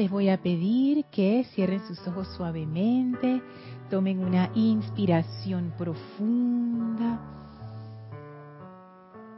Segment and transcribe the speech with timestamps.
[0.00, 3.42] Les voy a pedir que cierren sus ojos suavemente,
[3.90, 7.20] tomen una inspiración profunda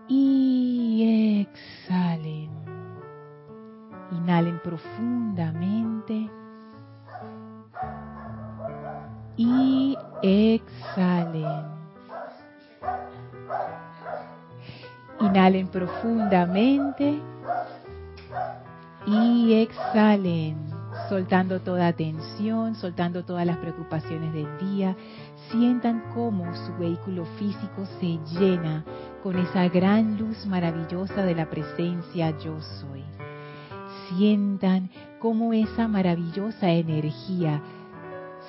[0.06, 2.50] y exhalen.
[4.12, 6.30] Inhalen profundamente
[9.36, 11.66] y exhalen.
[15.18, 17.20] Inhalen profundamente
[19.42, 20.56] y exhalen,
[21.08, 24.96] soltando toda tensión, soltando todas las preocupaciones del día.
[25.50, 28.84] Sientan cómo su vehículo físico se llena
[29.22, 33.02] con esa gran luz maravillosa de la presencia yo soy.
[34.08, 37.60] Sientan cómo esa maravillosa energía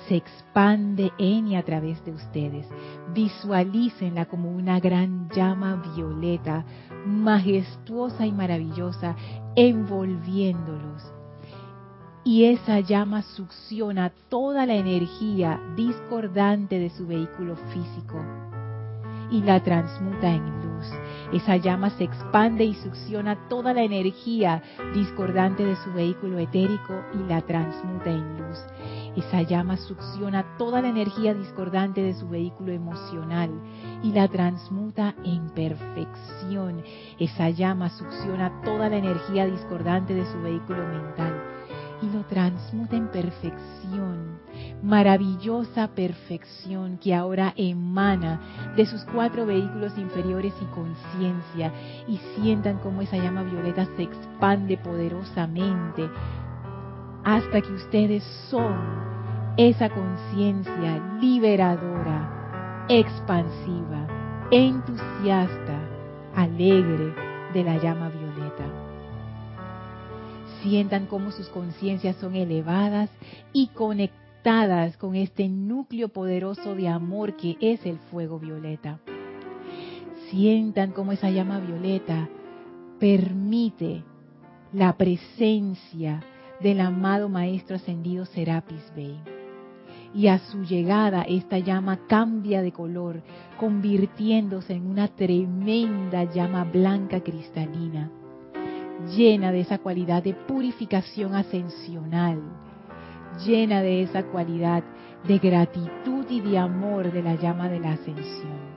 [0.07, 2.67] se expande en y a través de ustedes.
[3.13, 6.65] Visualícenla como una gran llama violeta,
[7.05, 9.15] majestuosa y maravillosa,
[9.55, 11.03] envolviéndolos.
[12.23, 18.17] Y esa llama succiona toda la energía discordante de su vehículo físico
[19.29, 20.72] y la transmuta en luz.
[21.31, 24.61] Esa llama se expande y succiona toda la energía
[24.93, 28.59] discordante de su vehículo etérico y la transmuta en luz.
[29.15, 33.51] Esa llama succiona toda la energía discordante de su vehículo emocional
[34.01, 36.83] y la transmuta en perfección.
[37.19, 41.62] Esa llama succiona toda la energía discordante de su vehículo mental
[42.03, 44.39] y lo transmuta en perfección,
[44.81, 51.71] maravillosa perfección que ahora emana de sus cuatro vehículos inferiores y conciencia
[52.07, 56.09] y sientan cómo esa llama violeta se expande poderosamente
[57.23, 58.75] hasta que ustedes son
[59.55, 64.07] esa conciencia liberadora, expansiva,
[64.51, 65.79] entusiasta,
[66.35, 67.15] alegre
[67.53, 68.22] de la llama violeta.
[70.63, 73.09] Sientan cómo sus conciencias son elevadas
[73.51, 78.99] y conectadas con este núcleo poderoso de amor que es el fuego violeta.
[80.29, 82.29] Sientan cómo esa llama violeta
[82.97, 84.03] permite
[84.71, 86.23] la presencia
[86.61, 89.19] del amado Maestro Ascendido Serapis Bey.
[90.15, 93.21] Y a su llegada esta llama cambia de color,
[93.59, 98.09] convirtiéndose en una tremenda llama blanca cristalina,
[99.07, 102.41] llena de esa cualidad de purificación ascensional,
[103.45, 104.83] llena de esa cualidad
[105.27, 108.73] de gratitud y de amor de la llama de la ascensión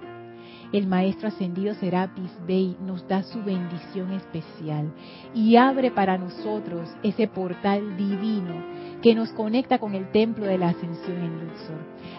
[0.72, 4.92] el Maestro Ascendido Serapis Bey nos da su bendición especial
[5.34, 8.54] y abre para nosotros ese portal divino
[9.02, 11.78] que nos conecta con el templo de la ascensión en Luxor.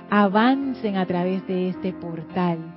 [0.09, 2.76] Avancen a través de este portal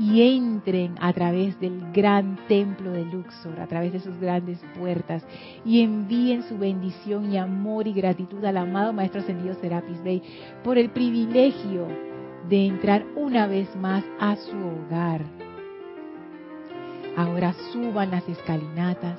[0.00, 5.22] y entren a través del gran templo de Luxor, a través de sus grandes puertas,
[5.62, 10.22] y envíen su bendición y amor y gratitud al amado Maestro Ascendido Serapis Bey
[10.64, 11.86] por el privilegio
[12.48, 15.20] de entrar una vez más a su hogar.
[17.18, 19.18] Ahora suban las escalinatas,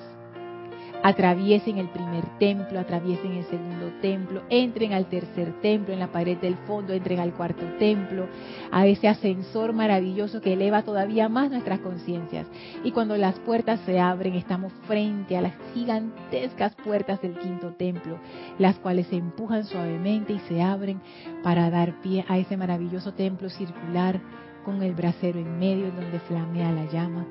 [1.03, 6.37] atraviesen el primer templo, atraviesen el segundo templo, entren al tercer templo, en la pared
[6.37, 8.27] del fondo, entren al cuarto templo,
[8.71, 12.47] a ese ascensor maravilloso que eleva todavía más nuestras conciencias.
[12.83, 18.17] Y cuando las puertas se abren, estamos frente a las gigantescas puertas del quinto templo,
[18.57, 21.01] las cuales se empujan suavemente y se abren
[21.43, 24.19] para dar pie a ese maravilloso templo circular
[24.63, 27.25] con el brasero en medio en donde flamea la llama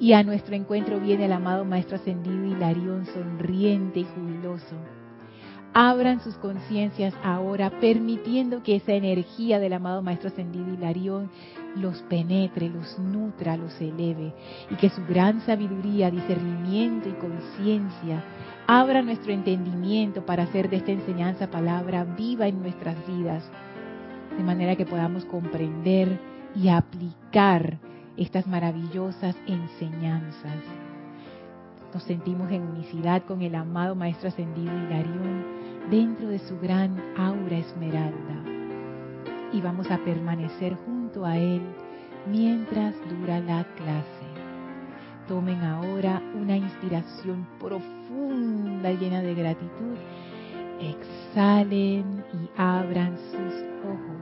[0.00, 4.76] y a nuestro encuentro viene el amado Maestro Ascendido Hilarión, sonriente y jubiloso.
[5.72, 11.30] Abran sus conciencias ahora, permitiendo que esa energía del amado Maestro Ascendido Hilarión
[11.74, 14.32] los penetre, los nutra, los eleve,
[14.70, 18.22] y que su gran sabiduría, discernimiento y conciencia
[18.66, 23.44] abra nuestro entendimiento para hacer de esta enseñanza palabra viva en nuestras vidas,
[24.36, 26.20] de manera que podamos comprender
[26.54, 27.78] y aplicar
[28.16, 30.62] estas maravillosas enseñanzas.
[31.92, 35.44] Nos sentimos en unicidad con el amado Maestro Ascendido Hilarión
[35.90, 38.42] dentro de su gran aura esmeralda.
[39.52, 41.62] Y vamos a permanecer junto a Él
[42.26, 44.24] mientras dura la clase.
[45.28, 49.96] Tomen ahora una inspiración profunda llena de gratitud.
[50.80, 54.14] Exhalen y abran sus ojos.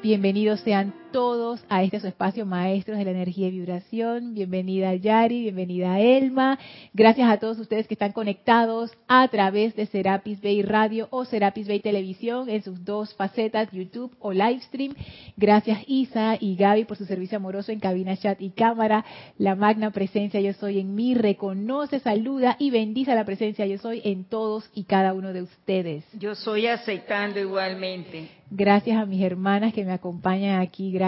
[0.00, 4.34] Bienvenidos sean todos a este su espacio Maestros de la Energía y Vibración.
[4.34, 6.58] Bienvenida Yari, bienvenida Elma.
[6.92, 11.66] Gracias a todos ustedes que están conectados a través de Serapis Bay Radio o Serapis
[11.66, 14.94] Bay Televisión en sus dos facetas, YouTube o Livestream.
[15.36, 19.04] Gracias Isa y Gaby por su servicio amoroso en cabina, chat y cámara.
[19.38, 24.02] La magna presencia yo soy en mí reconoce, saluda y bendice la presencia yo soy
[24.04, 26.04] en todos y cada uno de ustedes.
[26.12, 28.28] Yo soy aceptando igualmente.
[28.50, 31.07] Gracias a mis hermanas que me acompañan aquí, gracias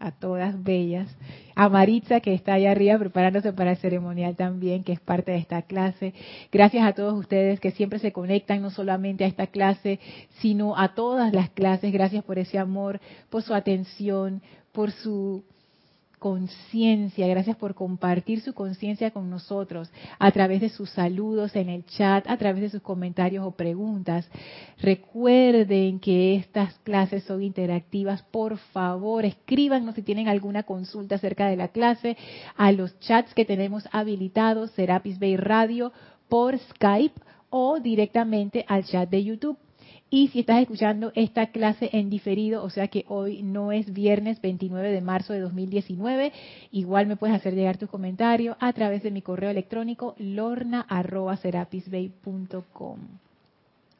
[0.00, 1.08] a todas bellas.
[1.54, 5.38] A Maritza que está allá arriba preparándose para el ceremonial también, que es parte de
[5.38, 6.14] esta clase.
[6.52, 10.00] Gracias a todos ustedes que siempre se conectan no solamente a esta clase,
[10.40, 11.92] sino a todas las clases.
[11.92, 13.00] Gracias por ese amor,
[13.30, 14.42] por su atención,
[14.72, 15.44] por su
[16.18, 21.84] conciencia, gracias por compartir su conciencia con nosotros a través de sus saludos en el
[21.86, 24.28] chat, a través de sus comentarios o preguntas.
[24.80, 28.22] Recuerden que estas clases son interactivas.
[28.22, 32.16] Por favor, escríbanos si tienen alguna consulta acerca de la clase
[32.56, 35.92] a los chats que tenemos habilitados, Serapis Bay Radio,
[36.28, 37.20] por Skype
[37.50, 39.58] o directamente al chat de YouTube.
[40.10, 44.40] Y si estás escuchando esta clase en diferido, o sea que hoy no es viernes
[44.40, 46.32] 29 de marzo de 2019,
[46.72, 52.98] igual me puedes hacer llegar tus comentarios a través de mi correo electrónico lorna.serapisbay.com.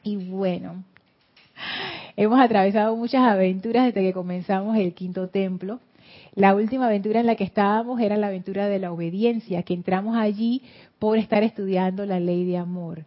[0.03, 0.83] Y bueno,
[2.17, 5.79] hemos atravesado muchas aventuras desde que comenzamos el quinto templo.
[6.35, 10.17] La última aventura en la que estábamos era la aventura de la obediencia, que entramos
[10.17, 10.63] allí
[10.99, 13.05] por estar estudiando la ley de amor,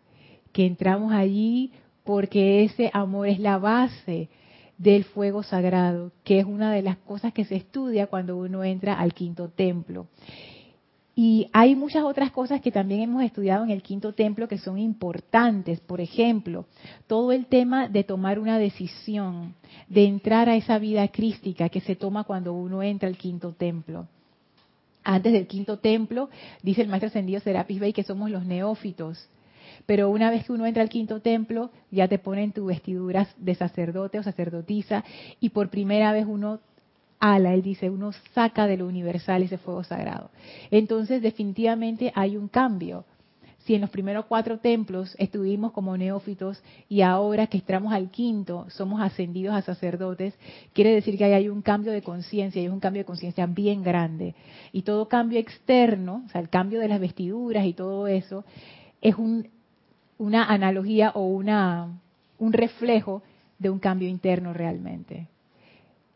[0.53, 1.71] que entramos allí
[2.03, 4.29] porque ese amor es la base
[4.77, 8.99] del fuego sagrado, que es una de las cosas que se estudia cuando uno entra
[8.99, 10.07] al quinto templo.
[11.13, 14.79] Y hay muchas otras cosas que también hemos estudiado en el quinto templo que son
[14.79, 15.79] importantes.
[15.81, 16.65] Por ejemplo,
[17.05, 19.53] todo el tema de tomar una decisión,
[19.87, 24.07] de entrar a esa vida crística que se toma cuando uno entra al quinto templo.
[25.03, 26.29] Antes del quinto templo,
[26.63, 29.29] dice el maestro ascendido Serapis Bey que somos los neófitos
[29.85, 33.55] pero una vez que uno entra al quinto templo, ya te ponen tus vestiduras de
[33.55, 35.03] sacerdote o sacerdotisa
[35.39, 36.59] y por primera vez uno
[37.21, 40.31] ala, él dice, uno saca de lo universal ese fuego sagrado.
[40.71, 43.05] Entonces, definitivamente hay un cambio.
[43.59, 48.65] Si en los primeros cuatro templos estuvimos como neófitos y ahora que entramos al quinto
[48.69, 50.33] somos ascendidos a sacerdotes,
[50.73, 53.83] quiere decir que hay un cambio de conciencia, y es un cambio de conciencia bien
[53.83, 54.33] grande.
[54.71, 58.43] Y todo cambio externo, o sea, el cambio de las vestiduras y todo eso,
[58.99, 59.47] es un
[60.21, 61.99] una analogía o una,
[62.37, 63.23] un reflejo
[63.57, 65.27] de un cambio interno realmente.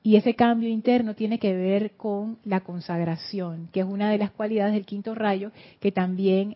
[0.03, 4.29] Y ese cambio interno tiene que ver con la consagración, que es una de las
[4.29, 6.55] cualidades del quinto rayo que también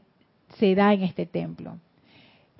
[0.59, 1.79] se da en este templo.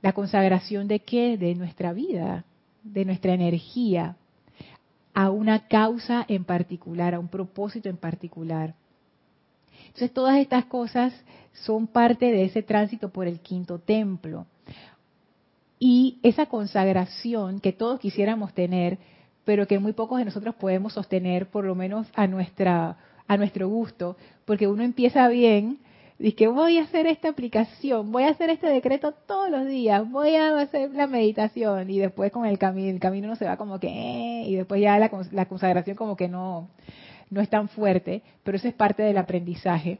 [0.02, 1.38] La consagración de qué?
[1.38, 2.44] De nuestra vida,
[2.82, 4.16] de nuestra energía,
[5.14, 8.74] a una causa en particular, a un propósito en particular.
[9.86, 11.14] Entonces todas estas cosas
[11.54, 14.48] son parte de ese tránsito por el quinto templo.
[15.80, 18.98] Y esa consagración que todos quisiéramos tener,
[19.46, 22.98] pero que muy pocos de nosotros podemos sostener, por lo menos a, nuestra,
[23.28, 25.80] a nuestro gusto, porque uno empieza bien,
[26.20, 30.10] dice que voy a hacer esta aplicación, voy a hacer este decreto todos los días,
[30.12, 33.56] voy a hacer la meditación y después con el camino, el camino no se va
[33.56, 36.68] como que, eh, y después ya la, la consagración como que no,
[37.30, 40.00] no es tan fuerte, pero eso es parte del aprendizaje.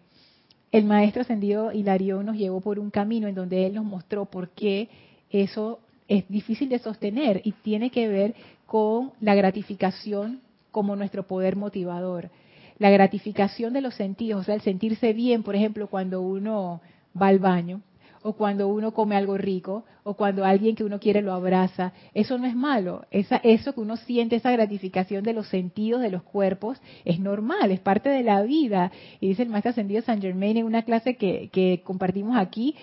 [0.72, 4.50] El maestro ascendido Hilarión nos llevó por un camino en donde él nos mostró por
[4.50, 4.90] qué
[5.32, 11.56] eso es difícil de sostener y tiene que ver con la gratificación como nuestro poder
[11.56, 12.30] motivador.
[12.78, 16.82] La gratificación de los sentidos, o sea, el sentirse bien, por ejemplo, cuando uno
[17.20, 17.82] va al baño,
[18.22, 22.38] o cuando uno come algo rico, o cuando alguien que uno quiere lo abraza, eso
[22.38, 23.06] no es malo.
[23.12, 27.72] Esa, eso que uno siente, esa gratificación de los sentidos, de los cuerpos, es normal,
[27.72, 28.92] es parte de la vida.
[29.22, 32.76] Y dice el maestro ascendido San Germain en una clase que, que compartimos aquí,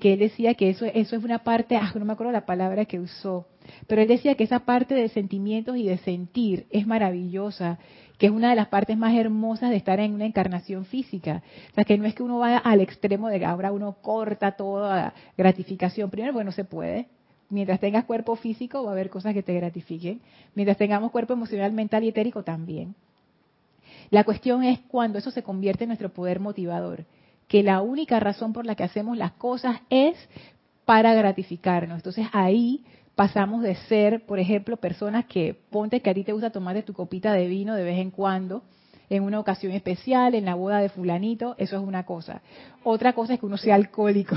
[0.00, 2.84] que él decía que eso, eso es una parte, ah, no me acuerdo la palabra
[2.84, 3.46] que usó,
[3.86, 7.78] pero él decía que esa parte de sentimientos y de sentir es maravillosa,
[8.18, 11.42] que es una de las partes más hermosas de estar en una encarnación física.
[11.72, 14.52] O sea, que no es que uno vaya al extremo de que ahora uno corta
[14.52, 16.08] toda gratificación.
[16.10, 17.08] Primero, bueno, no se puede.
[17.50, 20.20] Mientras tengas cuerpo físico va a haber cosas que te gratifiquen.
[20.54, 22.94] Mientras tengamos cuerpo emocional, mental y etérico también.
[24.10, 27.04] La cuestión es cuando eso se convierte en nuestro poder motivador
[27.52, 30.16] que la única razón por la que hacemos las cosas es
[30.86, 31.96] para gratificarnos.
[31.96, 32.82] Entonces ahí
[33.14, 36.94] pasamos de ser, por ejemplo, personas que ponte que a ti te gusta tomarte tu
[36.94, 38.62] copita de vino de vez en cuando,
[39.10, 42.40] en una ocasión especial, en la boda de fulanito, eso es una cosa.
[42.84, 44.34] Otra cosa es que uno sea alcohólico.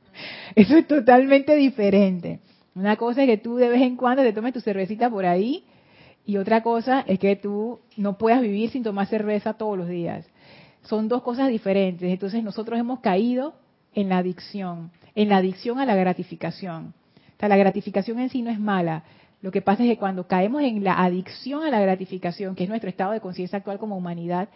[0.56, 2.40] Eso es totalmente diferente.
[2.74, 5.62] Una cosa es que tú de vez en cuando te tomes tu cervecita por ahí
[6.26, 10.26] Y otra cosa es que tú no puedas vivir sin tomar cerveza todos los días.
[10.88, 12.10] Son dos cosas diferentes.
[12.10, 13.54] Entonces nosotros hemos caído
[13.94, 16.94] en la adicción, en la adicción a la gratificación.
[17.36, 19.04] O sea, la gratificación en sí no es mala.
[19.42, 22.68] Lo que pasa es que cuando caemos en la adicción a la gratificación, que es
[22.68, 24.48] nuestro estado de conciencia actual como humanidad,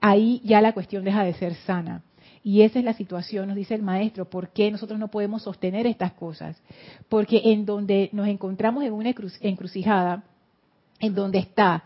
[0.00, 2.02] ahí ya la cuestión deja de ser sana.
[2.42, 5.86] Y esa es la situación, nos dice el maestro, ¿por qué nosotros no podemos sostener
[5.86, 6.62] estas cosas?
[7.08, 10.22] Porque en donde nos encontramos en una encrucijada,
[11.00, 11.84] en donde está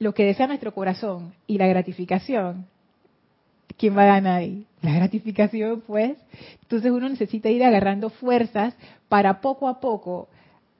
[0.00, 2.66] lo que desea nuestro corazón y la gratificación,
[3.76, 4.66] ¿quién va a ganar ahí?
[4.80, 6.16] La gratificación, pues.
[6.62, 8.74] Entonces uno necesita ir agarrando fuerzas
[9.10, 10.28] para poco a poco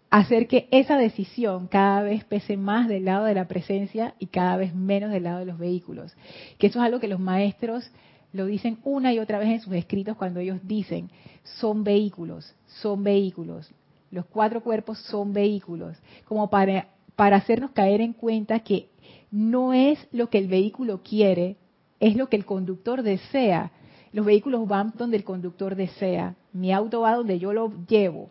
[0.09, 4.57] hacer que esa decisión cada vez pese más del lado de la presencia y cada
[4.57, 6.17] vez menos del lado de los vehículos.
[6.59, 7.91] Que eso es algo que los maestros
[8.33, 11.11] lo dicen una y otra vez en sus escritos cuando ellos dicen,
[11.45, 13.71] son vehículos, son vehículos.
[14.11, 16.87] Los cuatro cuerpos son vehículos, como para
[17.21, 18.89] para hacernos caer en cuenta que
[19.31, 21.57] no es lo que el vehículo quiere,
[22.01, 23.73] es lo que el conductor desea.
[24.13, 26.35] Los vehículos van donde el conductor desea.
[26.53, 28.31] Mi auto va donde yo lo llevo.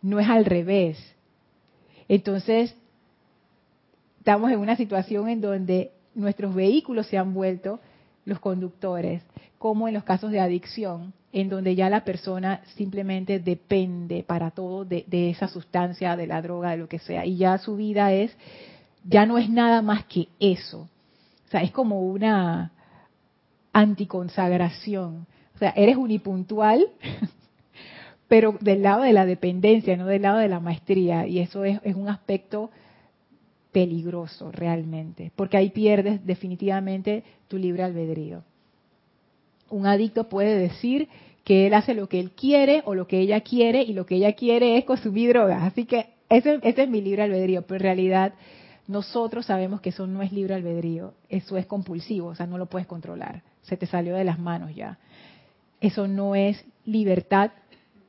[0.00, 0.98] No es al revés.
[2.08, 2.74] Entonces,
[4.18, 7.80] estamos en una situación en donde nuestros vehículos se han vuelto
[8.24, 9.22] los conductores,
[9.58, 14.84] como en los casos de adicción, en donde ya la persona simplemente depende para todo
[14.84, 18.36] de, esa sustancia, de la droga, de lo que sea, y ya su vida es,
[19.04, 20.88] ya no es nada más que eso.
[21.46, 22.72] O sea, es como una
[23.72, 25.26] anticonsagración.
[25.54, 26.86] O sea, eres unipuntual,
[28.28, 31.80] pero del lado de la dependencia, no del lado de la maestría, y eso es,
[31.96, 32.70] un aspecto
[33.72, 38.42] peligroso realmente, porque ahí pierdes definitivamente tu libre albedrío
[39.70, 41.08] un adicto puede decir
[41.44, 44.16] que él hace lo que él quiere o lo que ella quiere y lo que
[44.16, 45.62] ella quiere es consumir drogas.
[45.62, 48.34] Así que ese, es mi libre albedrío, pero en realidad
[48.88, 52.66] nosotros sabemos que eso no es libre albedrío, eso es compulsivo, o sea, no lo
[52.66, 54.98] puedes controlar, se te salió de las manos ya.
[55.80, 57.52] Eso no es libertad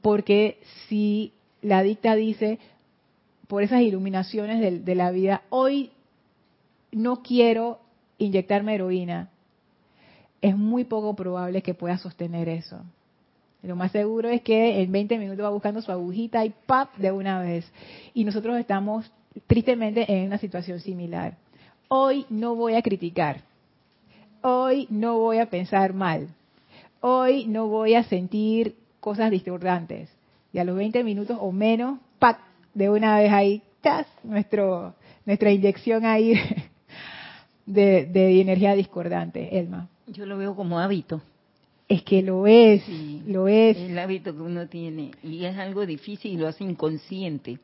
[0.01, 2.59] porque si la adicta dice,
[3.48, 5.91] por esas iluminaciones de, de la vida, hoy
[6.93, 7.81] no quiero
[8.17, 9.29] inyectarme heroína,
[10.41, 12.81] es muy poco probable que pueda sostener eso.
[13.62, 16.95] Lo más seguro es que en 20 minutos va buscando su agujita y ¡pap!
[16.95, 17.69] de una vez.
[18.13, 19.12] Y nosotros estamos
[19.48, 21.38] tristemente en una situación similar.
[21.88, 23.41] Hoy no voy a criticar.
[24.41, 26.29] Hoy no voy a pensar mal.
[27.01, 30.09] Hoy no voy a sentir cosas discordantes.
[30.53, 32.39] Y a los 20 minutos o menos, ¡pac!
[32.74, 34.07] de una vez ahí, ¡tas!
[34.24, 34.95] Nuestro,
[35.25, 36.33] nuestra inyección ahí
[37.65, 39.89] de, de energía discordante, Elma.
[40.07, 41.21] Yo lo veo como hábito.
[41.88, 42.83] Es que lo es,
[43.25, 43.75] lo es.
[43.77, 45.12] El hábito que uno tiene.
[45.24, 47.57] Y es algo difícil y lo hace inconsciente.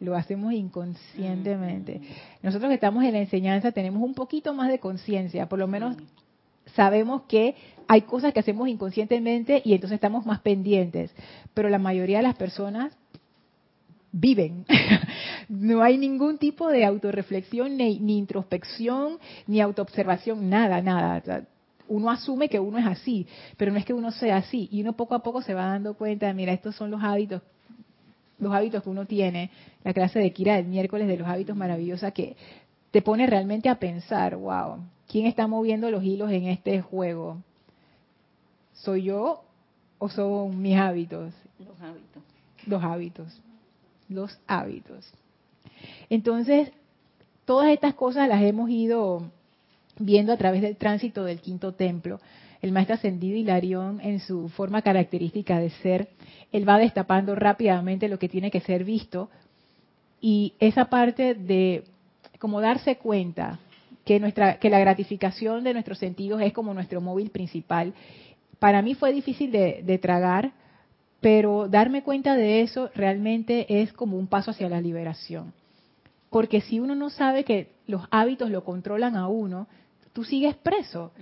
[0.00, 2.00] Lo hacemos inconscientemente.
[2.42, 5.96] Nosotros que estamos en la enseñanza tenemos un poquito más de conciencia, por lo menos
[6.74, 7.54] sabemos que
[7.86, 11.12] hay cosas que hacemos inconscientemente y entonces estamos más pendientes.
[11.54, 12.92] Pero la mayoría de las personas
[14.12, 14.64] viven.
[15.48, 21.44] no hay ningún tipo de autorreflexión, ni, ni introspección, ni autoobservación, nada, nada.
[21.88, 23.26] uno asume que uno es así,
[23.56, 24.68] pero no es que uno sea así.
[24.72, 27.42] Y uno poco a poco se va dando cuenta, mira, estos son los hábitos,
[28.40, 29.50] los hábitos que uno tiene.
[29.84, 32.36] La clase de Kira del miércoles de los hábitos maravillosa que
[32.90, 37.38] te pone realmente a pensar, wow, ¿quién está moviendo los hilos en este juego?
[38.72, 39.44] ¿Soy yo
[39.98, 41.32] o son mis hábitos?
[41.58, 42.22] Los hábitos.
[42.66, 43.40] Los hábitos
[44.10, 45.10] los hábitos.
[46.10, 46.70] Entonces,
[47.46, 49.30] todas estas cosas las hemos ido
[49.98, 52.20] viendo a través del tránsito del quinto templo.
[52.62, 56.08] El maestro ascendido Hilarión, en su forma característica de ser,
[56.52, 59.30] él va destapando rápidamente lo que tiene que ser visto
[60.20, 61.84] y esa parte de
[62.38, 63.58] como darse cuenta
[64.04, 67.94] que nuestra que la gratificación de nuestros sentidos es como nuestro móvil principal.
[68.58, 70.52] Para mí fue difícil de, de tragar
[71.20, 75.52] pero darme cuenta de eso realmente es como un paso hacia la liberación.
[76.30, 79.66] Porque si uno no sabe que los hábitos lo controlan a uno,
[80.12, 81.12] tú sigues preso.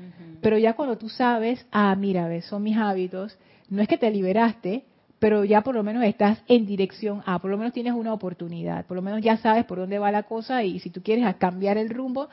[0.40, 4.11] Pero ya cuando tú sabes, ah, mira, ves, son mis hábitos, no es que te
[4.11, 4.85] liberaste,
[5.18, 8.87] pero ya por lo menos estás en dirección a, por lo menos tienes una oportunidad,
[8.87, 11.76] por lo menos ya sabes por dónde va la cosa y si tú quieres cambiar
[11.76, 12.28] el rumbo,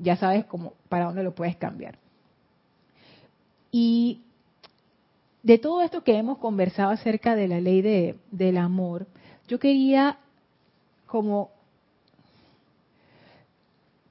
[0.00, 1.98] ya sabes cómo, para dónde lo puedes cambiar.
[3.70, 4.20] Y
[5.42, 9.06] de todo esto que hemos conversado acerca de la ley de, del amor,
[9.48, 10.18] yo quería
[11.06, 11.50] como,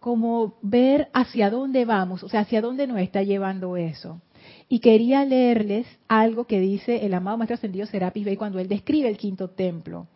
[0.07, 4.21] como ver hacia dónde vamos, o sea, hacia dónde nos está llevando eso.
[4.69, 9.09] Y quería leerles algo que dice el amado Maestro Ascendido Serapis Bey cuando él describe
[9.09, 10.07] el quinto templo.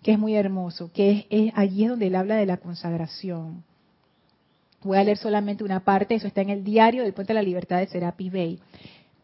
[0.00, 3.64] que es muy hermoso, que es, allí es donde él habla de la consagración.
[4.84, 7.42] Voy a leer solamente una parte, eso está en el diario del Puente de la
[7.42, 8.60] Libertad de Serapis Bay,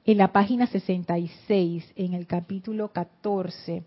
[0.04, 3.84] en la página 66, en el capítulo 14.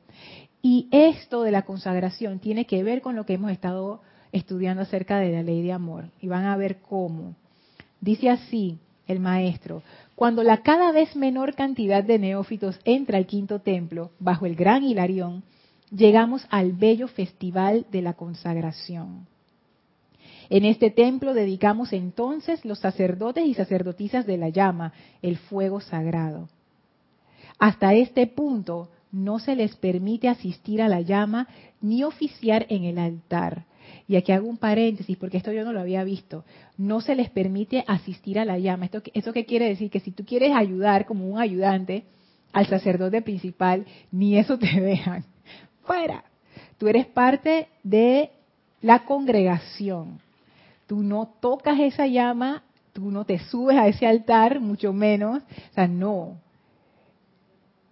[0.61, 3.99] Y esto de la consagración tiene que ver con lo que hemos estado
[4.31, 6.05] estudiando acerca de la ley de amor.
[6.21, 7.35] Y van a ver cómo.
[8.01, 9.81] Dice así el maestro,
[10.15, 14.83] cuando la cada vez menor cantidad de neófitos entra al quinto templo, bajo el gran
[14.83, 15.43] Hilarión,
[15.91, 19.27] llegamos al bello festival de la consagración.
[20.49, 26.49] En este templo dedicamos entonces los sacerdotes y sacerdotisas de la llama, el fuego sagrado.
[27.59, 31.47] Hasta este punto no se les permite asistir a la llama
[31.81, 33.65] ni oficiar en el altar.
[34.09, 36.43] Y aquí hago un paréntesis porque esto yo no lo había visto.
[36.77, 38.85] No se les permite asistir a la llama.
[38.85, 39.91] ¿Esto, ¿Eso qué quiere decir?
[39.91, 42.05] Que si tú quieres ayudar como un ayudante
[42.51, 45.25] al sacerdote principal, ni eso te dejan.
[45.83, 46.23] Fuera.
[46.79, 48.31] Tú eres parte de
[48.81, 50.19] la congregación.
[50.87, 52.63] Tú no tocas esa llama,
[52.93, 55.43] tú no te subes a ese altar, mucho menos.
[55.69, 56.39] O sea, no.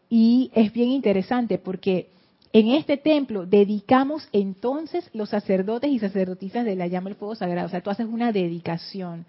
[0.10, 2.10] Y es bien interesante porque
[2.54, 7.68] en este templo dedicamos entonces los sacerdotes y sacerdotisas de la llama del fuego sagrado.
[7.68, 9.26] O sea, tú haces una dedicación.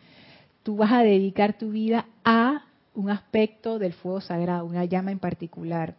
[0.63, 5.19] Tú vas a dedicar tu vida a un aspecto del fuego sagrado, una llama en
[5.19, 5.97] particular.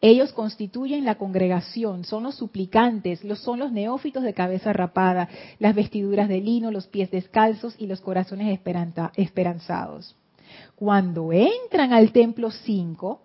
[0.00, 5.28] Ellos constituyen la congregación, son los suplicantes, los, son los neófitos de cabeza rapada,
[5.58, 8.58] las vestiduras de lino, los pies descalzos y los corazones
[9.16, 10.16] esperanzados.
[10.76, 13.20] Cuando entran al templo 5,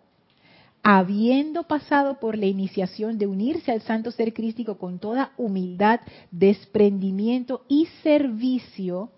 [0.84, 7.66] habiendo pasado por la iniciación de unirse al santo ser crístico con toda humildad, desprendimiento
[7.68, 9.12] y servicio,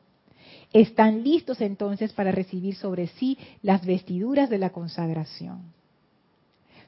[0.74, 5.74] están listos entonces para recibir sobre sí las vestiduras de la consagración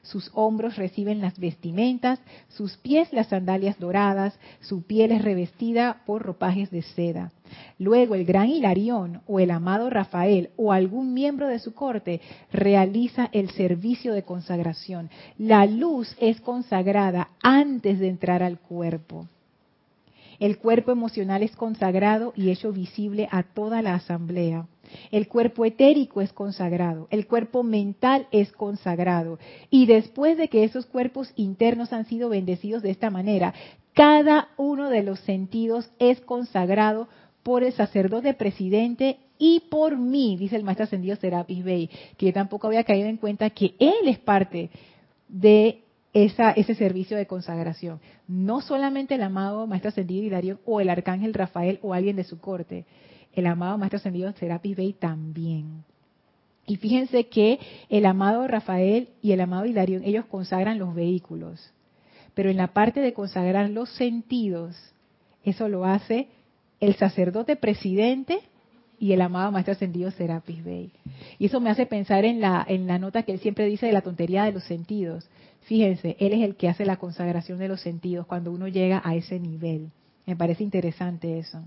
[0.06, 6.22] sus hombros reciben las vestimentas, sus pies las sandalias doradas, su piel es revestida por
[6.22, 7.32] ropajes de seda.
[7.78, 12.20] Luego el gran Hilarión o el amado Rafael o algún miembro de su corte
[12.52, 15.10] realiza el servicio de consagración.
[15.38, 19.26] La luz es consagrada antes de entrar al cuerpo.
[20.38, 24.66] El cuerpo emocional es consagrado y hecho visible a toda la asamblea.
[25.10, 29.38] El cuerpo etérico es consagrado, el cuerpo mental es consagrado.
[29.70, 33.54] Y después de que esos cuerpos internos han sido bendecidos de esta manera,
[33.94, 37.08] cada uno de los sentidos es consagrado
[37.42, 42.32] por el sacerdote presidente y por mí, dice el maestro ascendido Serapis Bey, que yo
[42.32, 44.70] tampoco había caído en cuenta que él es parte
[45.28, 45.82] de
[46.24, 48.00] ese servicio de consagración.
[48.26, 52.38] No solamente el amado maestro ascendido Hilario o el arcángel Rafael o alguien de su
[52.40, 52.86] corte,
[53.34, 55.84] el amado Maestro Ascendido Serapis Bey también.
[56.66, 61.70] Y fíjense que el amado Rafael y el amado Hilarión, ellos consagran los vehículos.
[62.34, 64.74] Pero en la parte de consagrar los sentidos,
[65.44, 66.28] eso lo hace
[66.80, 68.40] el sacerdote presidente
[68.98, 70.90] y el amado Maestro Ascendido Serapis Bey.
[71.38, 73.92] Y eso me hace pensar en la, en la nota que él siempre dice de
[73.92, 75.28] la tontería de los sentidos.
[75.66, 79.14] Fíjense, él es el que hace la consagración de los sentidos cuando uno llega a
[79.14, 79.90] ese nivel.
[80.26, 81.62] Me parece interesante eso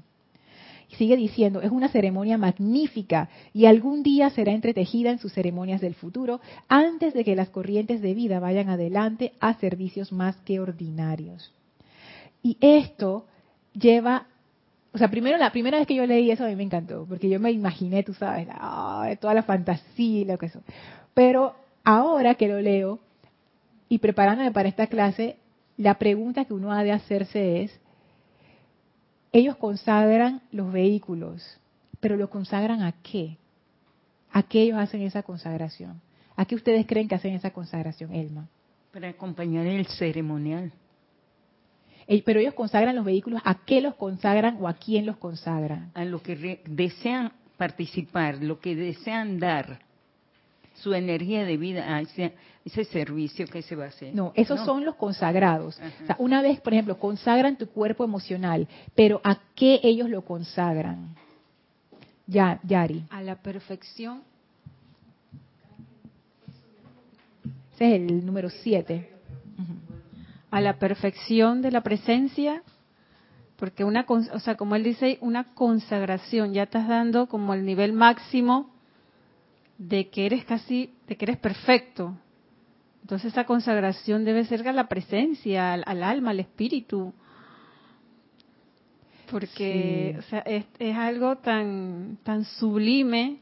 [0.95, 5.93] sigue diciendo, es una ceremonia magnífica y algún día será entretejida en sus ceremonias del
[5.93, 11.53] futuro antes de que las corrientes de vida vayan adelante a servicios más que ordinarios.
[12.41, 13.25] Y esto
[13.73, 14.27] lleva,
[14.93, 17.29] o sea, primero la primera vez que yo leí eso a mí me encantó, porque
[17.29, 18.47] yo me imaginé, tú sabes,
[19.19, 20.61] toda la fantasía y lo que eso.
[21.13, 22.99] Pero ahora que lo leo
[23.89, 25.37] y preparándome para esta clase,
[25.75, 27.79] la pregunta que uno ha de hacerse es,
[29.31, 31.59] ellos consagran los vehículos,
[31.99, 33.37] pero lo consagran a qué?
[34.31, 35.99] ¿A qué ellos hacen esa consagración?
[36.35, 38.47] ¿A qué ustedes creen que hacen esa consagración, Elma?
[38.93, 40.71] Para acompañar el ceremonial.
[42.25, 45.91] Pero ellos consagran los vehículos, ¿a qué los consagran o a quién los consagran?
[45.93, 49.79] A lo que desean participar, lo que desean dar
[50.81, 52.33] su energía de vida a ese,
[52.85, 54.13] servicio que se va a hacer.
[54.13, 55.79] No, esos son los consagrados.
[56.03, 60.23] O sea, una vez, por ejemplo, consagran tu cuerpo emocional, pero ¿a qué ellos lo
[60.23, 61.15] consagran?
[62.27, 63.03] Ya, Yari.
[63.09, 64.21] A la perfección.
[67.73, 69.13] Ese es el número siete.
[70.51, 72.63] A la perfección de la presencia,
[73.55, 77.93] porque una, o sea, como él dice, una consagración, ya estás dando como el nivel
[77.93, 78.69] máximo
[79.79, 82.15] de que eres casi, de que eres perfecto.
[83.01, 87.13] Entonces esa consagración debe ser a la presencia, al, alma, al espíritu.
[89.31, 90.65] Porque o sea, es,
[90.95, 93.37] algo tan, tan sublime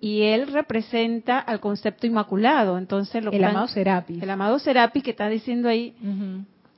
[0.00, 2.78] y él representa al concepto inmaculado.
[2.78, 4.22] Entonces lo el amado Serapis.
[4.22, 5.94] El amado Serapis que está diciendo ahí,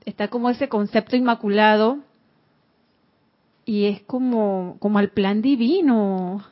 [0.05, 1.99] está como ese concepto inmaculado
[3.67, 6.43] y es como, como al plan divino.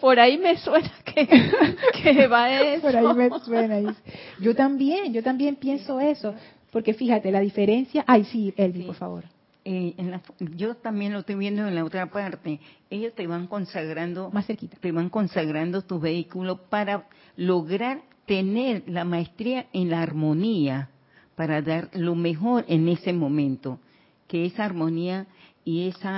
[0.00, 1.26] Por ahí me suena que,
[2.02, 2.82] que va eso.
[2.86, 3.96] Por ahí me suena.
[4.40, 6.34] Yo también, yo también pienso eso.
[6.70, 8.02] Porque fíjate, la diferencia...
[8.04, 9.24] Ay, sí, Elvi, por favor.
[9.64, 9.94] Eh,
[10.56, 12.58] yo también lo estoy viendo en la otra parte.
[12.90, 14.28] Ellos te van consagrando...
[14.32, 14.76] Más cerquita.
[14.80, 20.90] Te van consagrando tu vehículo para lograr tener la maestría en la armonía,
[21.36, 23.78] para dar lo mejor en ese momento.
[24.26, 25.28] Que esa armonía
[25.64, 26.08] y ese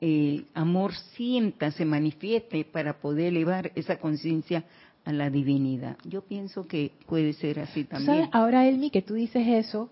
[0.00, 4.64] eh, amor sienta, se manifieste para poder elevar esa conciencia
[5.04, 5.96] a la divinidad.
[6.04, 8.28] Yo pienso que puede ser así también.
[8.32, 9.90] Ahora, Elmi, que tú dices eso,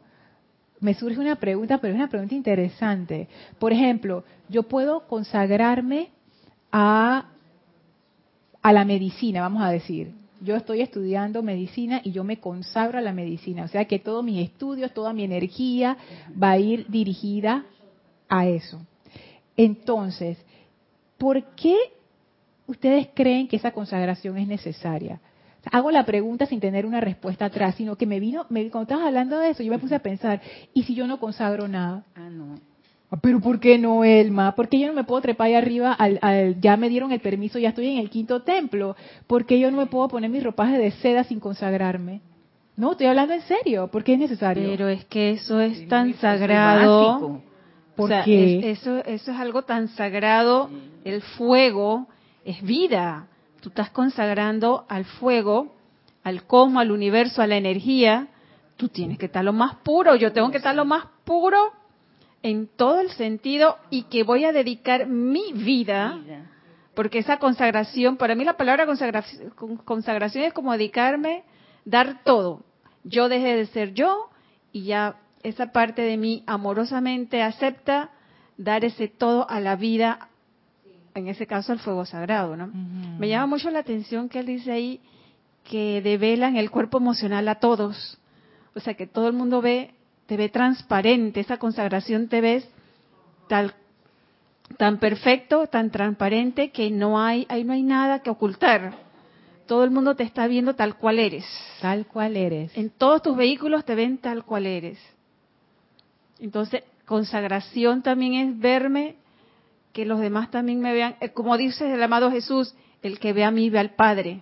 [0.81, 3.29] me surge una pregunta, pero es una pregunta interesante.
[3.59, 6.09] Por ejemplo, yo puedo consagrarme
[6.71, 7.29] a,
[8.63, 10.15] a la medicina, vamos a decir.
[10.41, 13.65] Yo estoy estudiando medicina y yo me consagro a la medicina.
[13.65, 15.97] O sea que todos mis estudios, toda mi energía
[16.43, 17.65] va a ir dirigida
[18.29, 18.81] a eso.
[19.57, 20.39] Entonces,
[21.19, 21.77] ¿por qué
[22.67, 25.21] ustedes creen que esa consagración es necesaria?
[25.71, 29.07] Hago la pregunta sin tener una respuesta atrás, sino que me vino, me, cuando estabas
[29.07, 30.41] hablando de eso, yo me puse a pensar,
[30.75, 32.05] ¿y si yo no consagro nada?
[32.17, 32.57] Ah, no.
[33.13, 34.55] Ah, pero ¿por qué no, Elma?
[34.55, 35.93] ¿Por qué yo no me puedo trepar ahí arriba?
[35.93, 38.97] Al, ya me dieron el permiso, ya estoy en el quinto templo.
[39.27, 42.23] ¿Por qué yo no me puedo poner mi ropaje de seda sin consagrarme?
[42.75, 44.69] No, estoy hablando en serio, porque es necesario.
[44.69, 47.43] Pero es que eso es tan sagrado.
[47.97, 50.71] Porque eso, eso es algo tan sagrado.
[51.05, 52.07] El fuego
[52.45, 53.29] es vida.
[53.61, 55.75] Tú estás consagrando al fuego,
[56.25, 58.29] al cosmos, al universo, a la energía.
[58.77, 60.17] Tú tienes que estar lo más puro.
[60.17, 61.73] Yo tengo que estar lo más puro
[62.43, 66.19] en todo el sentido y que voy a dedicar mi vida.
[66.95, 69.51] Porque esa consagración, para mí la palabra consagración,
[69.85, 71.45] consagración es como dedicarme,
[71.85, 72.65] dar todo.
[73.05, 74.29] Yo dejé de ser yo
[74.73, 78.11] y ya esa parte de mí amorosamente acepta
[78.57, 80.29] dar ese todo a la vida,
[81.15, 82.71] en ese caso al fuego sagrado, ¿no?
[83.19, 85.01] Me llama mucho la atención que él dice ahí
[85.65, 88.19] que develan el cuerpo emocional a todos.
[88.75, 89.95] O sea, que todo el mundo ve,
[90.27, 92.69] te ve transparente, esa consagración te ves
[93.49, 93.75] tal
[94.79, 98.95] tan perfecto, tan transparente que no hay ahí no hay nada que ocultar.
[99.67, 101.45] Todo el mundo te está viendo tal cual eres.
[101.81, 102.77] Tal cual eres.
[102.77, 104.99] En todos tus vehículos te ven tal cual eres.
[106.43, 109.15] Entonces, consagración también es verme,
[109.93, 113.45] que los demás también me vean, eh, como dice el amado Jesús, el que ve
[113.45, 114.41] a mí ve al Padre.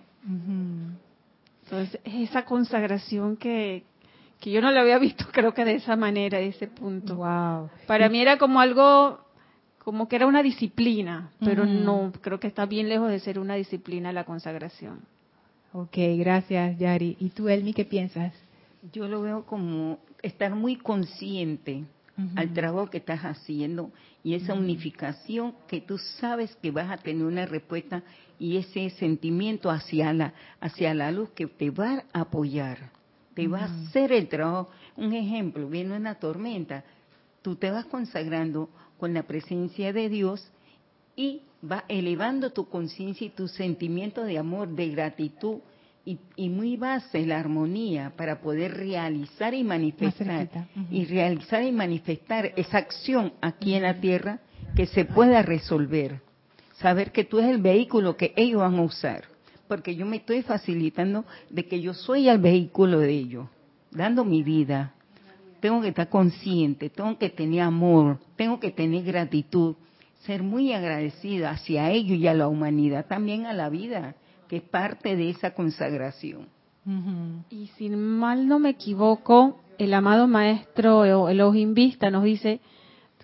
[1.63, 3.83] Entonces, es esa consagración que,
[4.39, 7.17] que yo no la había visto, creo que de esa manera, de ese punto.
[7.17, 7.69] Wow.
[7.85, 9.19] Para mí era como algo,
[9.77, 13.53] como que era una disciplina, pero no, creo que está bien lejos de ser una
[13.53, 15.01] disciplina la consagración.
[15.71, 17.15] Ok, gracias, Yari.
[17.19, 18.33] ¿Y tú, Elmi, qué piensas?
[18.91, 21.85] Yo lo veo como estar muy consciente
[22.35, 23.91] al trabajo que estás haciendo
[24.23, 28.03] y esa unificación que tú sabes que vas a tener una respuesta
[28.37, 32.91] y ese sentimiento hacia la hacia la luz que te va a apoyar,
[33.33, 34.69] te va a hacer el trabajo.
[34.97, 36.83] Un ejemplo, viene una tormenta,
[37.41, 40.51] tú te vas consagrando con la presencia de Dios
[41.15, 45.59] y va elevando tu conciencia y tu sentimiento de amor, de gratitud
[46.05, 50.49] y, muy base la armonía para poder realizar y manifestar
[50.89, 54.39] y realizar y manifestar esa acción aquí en la tierra
[54.75, 56.21] que se pueda resolver.
[56.73, 59.25] Saber que tú eres el vehículo que ellos van a usar,
[59.67, 63.47] porque yo me estoy facilitando de que yo soy el vehículo de ellos,
[63.91, 64.93] dando mi vida.
[65.59, 69.75] Tengo que estar consciente, tengo que tener amor, tengo que tener gratitud,
[70.25, 74.15] ser muy agradecida hacia ellos y a la humanidad, también a la vida
[74.51, 76.49] que es parte de esa consagración.
[77.49, 82.59] Y si mal no me equivoco, el amado maestro Elohim Vista nos dice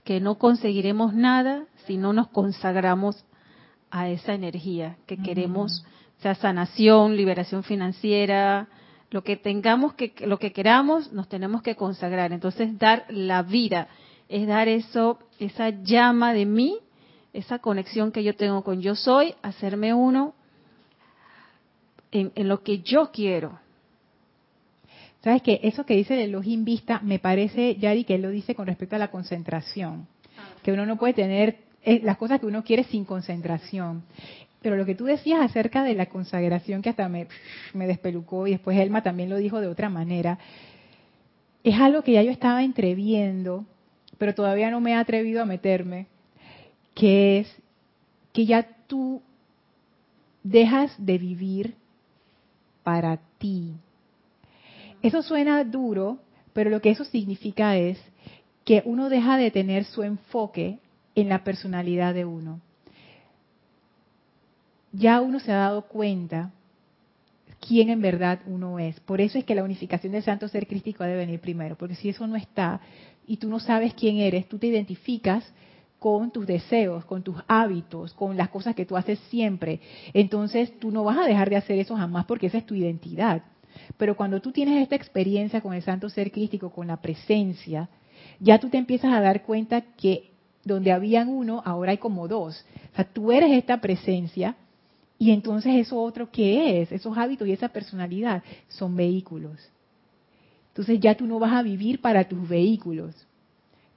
[0.05, 3.25] que no conseguiremos nada si no nos consagramos
[3.91, 5.83] a esa energía que queremos,
[6.19, 8.69] sea sanación, liberación financiera,
[9.11, 12.31] lo que tengamos que lo que queramos, nos tenemos que consagrar.
[12.31, 13.89] Entonces dar la vida
[14.29, 16.77] es dar eso, esa llama de mí,
[17.33, 20.36] esa conexión que yo tengo con yo soy, hacerme uno
[22.11, 23.59] en, lo que yo quiero.
[25.23, 28.55] Sabes que eso que dice el Elohim Vista me parece, Yari, que él lo dice
[28.55, 30.07] con respecto a la concentración,
[30.63, 34.03] que uno no puede tener eh, las cosas que uno quiere sin concentración.
[34.61, 37.27] Pero lo que tú decías acerca de la consagración, que hasta me,
[37.73, 40.39] me despelucó y después Elma también lo dijo de otra manera,
[41.63, 43.65] es algo que ya yo estaba entreviendo,
[44.17, 46.07] pero todavía no me he atrevido a meterme,
[46.93, 47.55] que es
[48.33, 49.21] que ya tú
[50.43, 51.75] dejas de vivir
[52.87, 53.73] para ti.
[55.01, 56.19] Eso suena duro,
[56.53, 57.99] pero lo que eso significa es
[58.63, 60.79] que uno deja de tener su enfoque
[61.13, 62.61] en la personalidad de uno.
[64.93, 66.53] Ya uno se ha dado cuenta
[67.59, 68.97] quién en verdad uno es.
[69.01, 71.95] Por eso es que la unificación del santo ser crístico ha de venir primero, porque
[71.95, 72.79] si eso no está
[73.27, 75.43] y tú no sabes quién eres, tú te identificas
[76.07, 79.81] con tus deseos, con tus hábitos, con las cosas que tú haces siempre.
[80.13, 83.43] Entonces tú no vas a dejar de hacer eso jamás porque esa es tu identidad.
[83.97, 87.89] Pero cuando tú tienes esta experiencia con el santo ser crístico, con la presencia,
[88.39, 90.31] ya tú te empiezas a dar cuenta que
[90.63, 92.65] donde habían uno, ahora hay como dos.
[92.93, 94.55] O sea, tú eres esta presencia
[95.19, 99.59] y entonces eso otro que es, esos hábitos y esa personalidad son vehículos.
[100.69, 103.13] Entonces ya tú no vas a vivir para tus vehículos,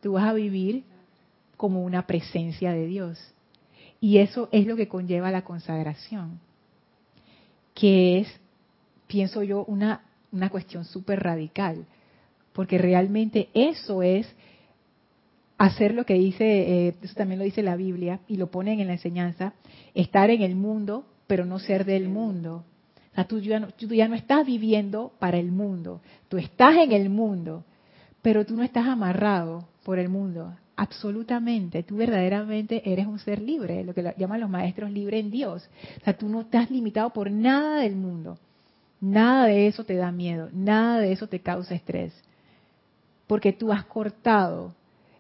[0.01, 0.83] tú vas a vivir
[1.61, 3.19] como una presencia de Dios.
[4.01, 6.41] Y eso es lo que conlleva la consagración,
[7.75, 8.29] que es,
[9.07, 10.01] pienso yo, una,
[10.33, 11.85] una cuestión súper radical,
[12.55, 14.27] porque realmente eso es
[15.59, 16.45] hacer lo que dice,
[16.89, 19.53] eh, eso también lo dice la Biblia y lo ponen en la enseñanza,
[19.93, 22.65] estar en el mundo, pero no ser del mundo.
[23.13, 26.93] O sea, ya, no, tú ya no estás viviendo para el mundo, tú estás en
[26.93, 27.67] el mundo,
[28.23, 31.83] pero tú no estás amarrado por el mundo, absolutamente.
[31.83, 35.69] Tú verdaderamente eres un ser libre, lo que llaman los maestros libre en Dios.
[36.01, 38.39] O sea, tú no estás limitado por nada del mundo.
[38.99, 42.15] Nada de eso te da miedo, nada de eso te causa estrés.
[43.27, 44.75] Porque tú has cortado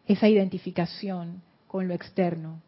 [0.07, 2.62] esa identificación con lo externo.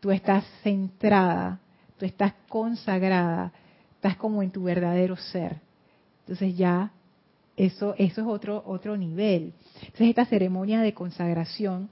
[0.00, 1.60] Tú estás centrada,
[1.98, 3.52] tú estás consagrada,
[3.94, 5.60] estás como en tu verdadero ser.
[6.22, 6.90] Entonces ya
[7.56, 9.52] eso, eso es otro, otro nivel.
[9.76, 11.88] Entonces esta ceremonia de consagración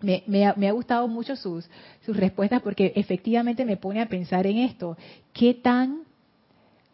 [0.00, 1.68] me, me, ha, me, ha, gustado mucho sus,
[2.04, 4.96] sus respuestas porque efectivamente me pone a pensar en esto.
[5.32, 6.08] ¿Qué tan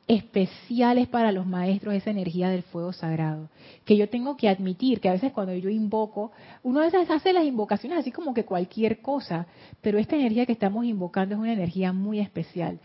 [0.07, 3.49] especiales para los maestros esa energía del fuego sagrado.
[3.85, 7.33] Que yo tengo que admitir que a veces cuando yo invoco, uno a veces hace
[7.33, 9.47] las invocaciones así como que cualquier cosa,
[9.81, 12.79] pero esta energía que estamos invocando es una energía muy especial.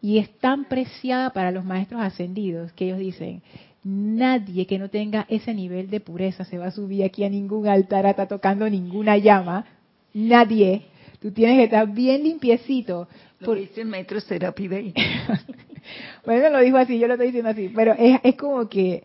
[0.00, 3.42] Y es tan preciada para los maestros ascendidos que ellos dicen,
[3.84, 7.68] nadie que no tenga ese nivel de pureza se va a subir aquí a ningún
[7.68, 9.66] altar a estar tocando ninguna llama.
[10.14, 10.86] Nadie.
[11.20, 13.08] Tú tienes que estar bien limpiecito.
[13.40, 13.58] Lo Por...
[13.58, 14.92] dice el maestro Serapi bueno,
[16.50, 19.04] lo dijo así, yo lo estoy diciendo así, pero es, es como que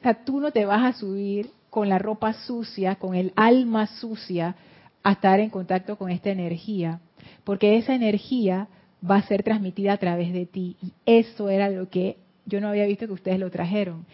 [0.00, 3.86] o sea, tú no te vas a subir con la ropa sucia, con el alma
[3.86, 4.54] sucia,
[5.02, 7.00] a estar en contacto con esta energía,
[7.42, 8.68] porque esa energía
[9.08, 10.76] va a ser transmitida a través de ti.
[10.82, 14.06] Y eso era lo que yo no había visto que ustedes lo trajeron.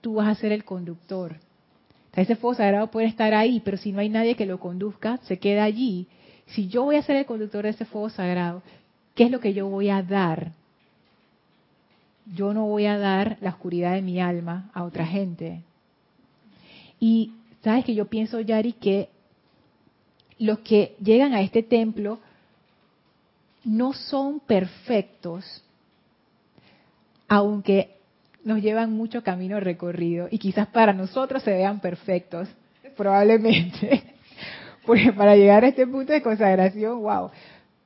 [0.00, 1.36] Tú vas a ser el conductor.
[2.14, 5.38] Ese fuego sagrado puede estar ahí, pero si no hay nadie que lo conduzca, se
[5.38, 6.06] queda allí.
[6.46, 8.62] Si yo voy a ser el conductor de ese fuego sagrado,
[9.14, 10.52] ¿qué es lo que yo voy a dar?
[12.26, 15.62] yo no voy a dar la oscuridad de mi alma a otra gente.
[16.98, 19.08] Y sabes que yo pienso, Yari, que
[20.38, 22.18] los que llegan a este templo
[23.64, 25.63] no son perfectos,
[27.28, 27.96] aunque
[28.44, 32.48] nos llevan mucho camino recorrido y quizás para nosotros se vean perfectos,
[32.96, 34.02] probablemente,
[34.86, 37.30] porque para llegar a este punto de consagración, wow,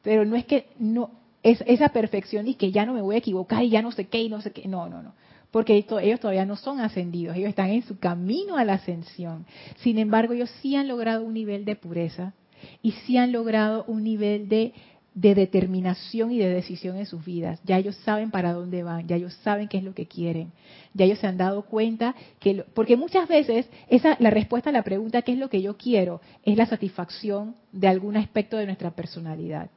[0.03, 1.11] pero no es que no
[1.43, 4.07] es esa perfección y que ya no me voy a equivocar y ya no sé
[4.07, 4.67] qué y no sé qué.
[4.67, 5.15] No, no, no.
[5.51, 9.47] Porque ellos todavía no son ascendidos, ellos están en su camino a la ascensión.
[9.79, 12.35] Sin embargo, ellos sí han logrado un nivel de pureza
[12.83, 14.75] y sí han logrado un nivel de,
[15.21, 17.61] de determinación y de decisión en sus vidas.
[17.65, 20.53] Ya ellos saben para dónde van, ya ellos saben qué es lo que quieren.
[20.95, 24.85] Ya ellos se han dado cuenta que, porque muchas veces esa, la respuesta a la
[24.85, 26.21] pregunta ¿qué es lo que yo quiero?
[26.45, 29.71] es la satisfacción de algún aspecto de nuestra personalidad.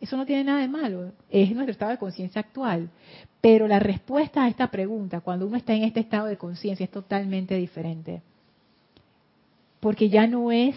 [0.00, 2.88] Eso no tiene nada de malo, es nuestro estado de conciencia actual.
[3.42, 6.90] Pero la respuesta a esta pregunta, cuando uno está en este estado de conciencia, es
[6.90, 8.22] totalmente diferente.
[9.80, 10.74] Porque ya no es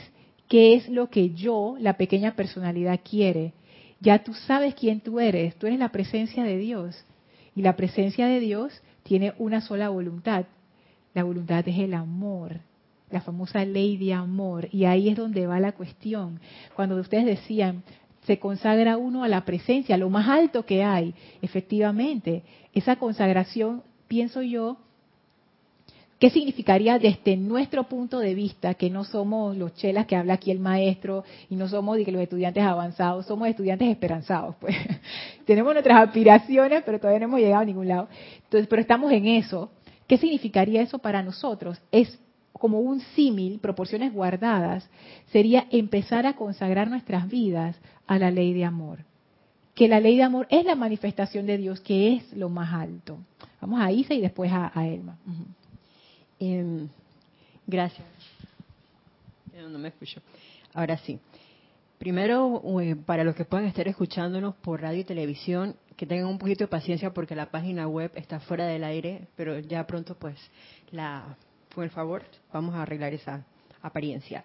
[0.48, 3.54] qué es lo que yo, la pequeña personalidad, quiere.
[4.00, 7.06] Ya tú sabes quién tú eres, tú eres la presencia de Dios.
[7.56, 10.46] Y la presencia de Dios tiene una sola voluntad.
[11.14, 12.60] La voluntad es el amor,
[13.12, 14.68] la famosa ley de amor.
[14.72, 16.40] Y ahí es donde va la cuestión.
[16.76, 17.84] Cuando ustedes decían,
[18.26, 21.14] se consagra uno a la presencia, lo más alto que hay.
[21.42, 24.78] Efectivamente, esa consagración, pienso yo,
[26.24, 30.52] ¿qué significaría desde nuestro punto de vista, que no somos los chelas que habla aquí
[30.52, 34.74] el maestro y no somos los estudiantes avanzados, somos estudiantes esperanzados, pues
[35.46, 38.08] tenemos nuestras aspiraciones, pero todavía no hemos llegado a ningún lado.
[38.42, 39.70] Entonces, pero estamos en eso.
[40.08, 41.78] ¿Qué significaría eso para nosotros?
[41.92, 42.18] Es
[42.54, 44.90] como un símil, proporciones guardadas,
[45.34, 47.76] sería empezar a consagrar nuestras vidas
[48.08, 49.00] a la ley de amor.
[49.76, 53.18] Que la ley de amor es la manifestación de Dios, que es lo más alto.
[53.60, 55.18] Vamos a Isa y después a, Elma.
[56.40, 56.90] Em,
[57.66, 58.06] Gracias.
[59.70, 60.22] No, me escucho.
[60.74, 61.20] Ahora sí.
[61.98, 66.38] Primero, eh, para los que puedan estar escuchándonos por radio y televisión, que tengan un
[66.38, 70.36] poquito de paciencia porque la página web está fuera del aire, pero ya pronto, pues,
[70.92, 71.38] la,
[71.74, 73.46] por favor, vamos a arreglar esa
[73.82, 74.44] apariencia.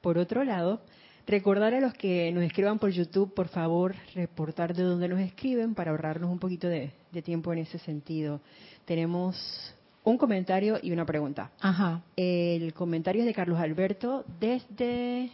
[0.00, 0.80] Por otro lado,
[1.26, 5.74] recordar a los que nos escriban por YouTube, por favor, reportar de dónde nos escriben
[5.74, 6.90] para ahorrarnos un poquito de
[7.22, 8.40] tiempo en ese sentido.
[8.86, 11.50] Tenemos un comentario y una pregunta.
[11.60, 12.02] Ajá.
[12.16, 15.30] El comentario es de Carlos Alberto desde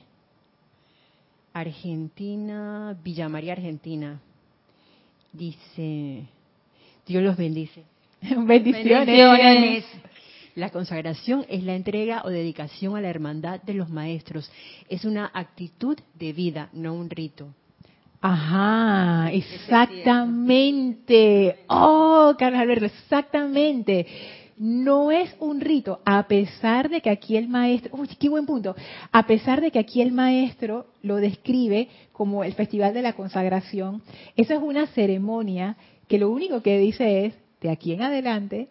[1.53, 4.21] Argentina, Villa María, Argentina.
[5.33, 6.25] Dice,
[7.07, 7.85] Dios los bendice.
[8.21, 9.85] Bendiciones.
[10.55, 14.51] La consagración es la entrega o dedicación a la hermandad de los maestros.
[14.89, 17.55] Es una actitud de vida, no un rito.
[18.21, 21.61] Ajá, exactamente.
[21.69, 24.07] Oh, Carlos Alberto, exactamente.
[24.63, 28.77] No es un rito, a pesar de que aquí el maestro, uy, qué buen punto,
[29.11, 34.03] a pesar de que aquí el maestro lo describe como el Festival de la Consagración,
[34.37, 38.69] eso es una ceremonia que lo único que dice es, de aquí en adelante,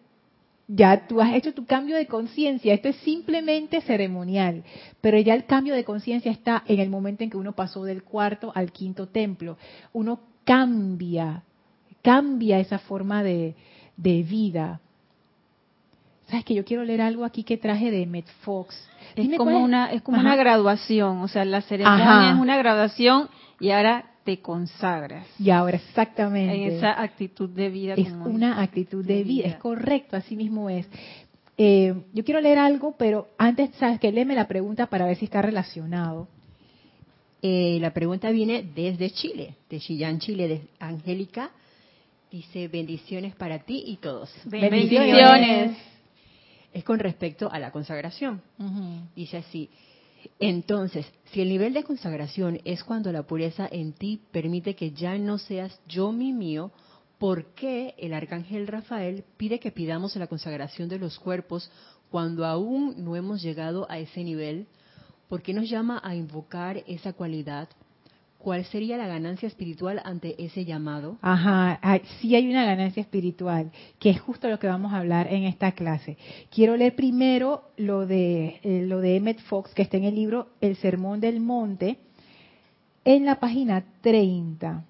[0.68, 4.62] ya tú has hecho tu cambio de conciencia, esto es simplemente ceremonial,
[5.00, 8.04] pero ya el cambio de conciencia está en el momento en que uno pasó del
[8.04, 9.58] cuarto al quinto templo.
[9.92, 11.42] Uno cambia,
[12.02, 13.56] cambia esa forma de,
[13.96, 14.80] vida.
[16.30, 18.76] ¿Sabes que yo quiero leer algo aquí que traje de Met Fox?
[19.16, 23.70] Es como, una, es como una graduación, o sea, la ceremonia es una graduación y
[23.70, 25.26] ahora te consagras.
[25.40, 26.54] Y ahora, exactamente.
[26.54, 27.94] En esa actitud de vida.
[27.94, 29.48] Es una actitud de, vida.
[29.48, 30.86] es correcto, así mismo es.
[31.58, 35.24] Eh, yo quiero leer algo, pero antes, ¿sabes que Léeme la pregunta para ver si
[35.24, 36.28] está relacionado.
[37.42, 41.50] Eh, la pregunta viene desde Chile, de Chillán, Chile, de Angélica.
[42.30, 44.32] Dice, bendiciones para ti y todos.
[44.44, 45.76] Bendiciones.
[46.72, 48.42] Es con respecto a la consagración.
[49.14, 49.70] Dice así,
[50.38, 55.16] entonces, si el nivel de consagración es cuando la pureza en ti permite que ya
[55.18, 56.72] no seas yo mi mío,
[57.18, 61.70] ¿por qué el arcángel Rafael pide que pidamos la consagración de los cuerpos
[62.10, 64.66] cuando aún no hemos llegado a ese nivel?
[65.28, 67.68] ¿Por qué nos llama a invocar esa cualidad?
[68.42, 71.18] ¿Cuál sería la ganancia espiritual ante ese llamado?
[71.20, 71.78] Ajá,
[72.20, 75.72] sí hay una ganancia espiritual, que es justo lo que vamos a hablar en esta
[75.72, 76.16] clase.
[76.48, 80.48] Quiero leer primero lo de, eh, lo de Emmett Fox, que está en el libro
[80.62, 81.98] El Sermón del Monte,
[83.04, 84.84] en la página 30.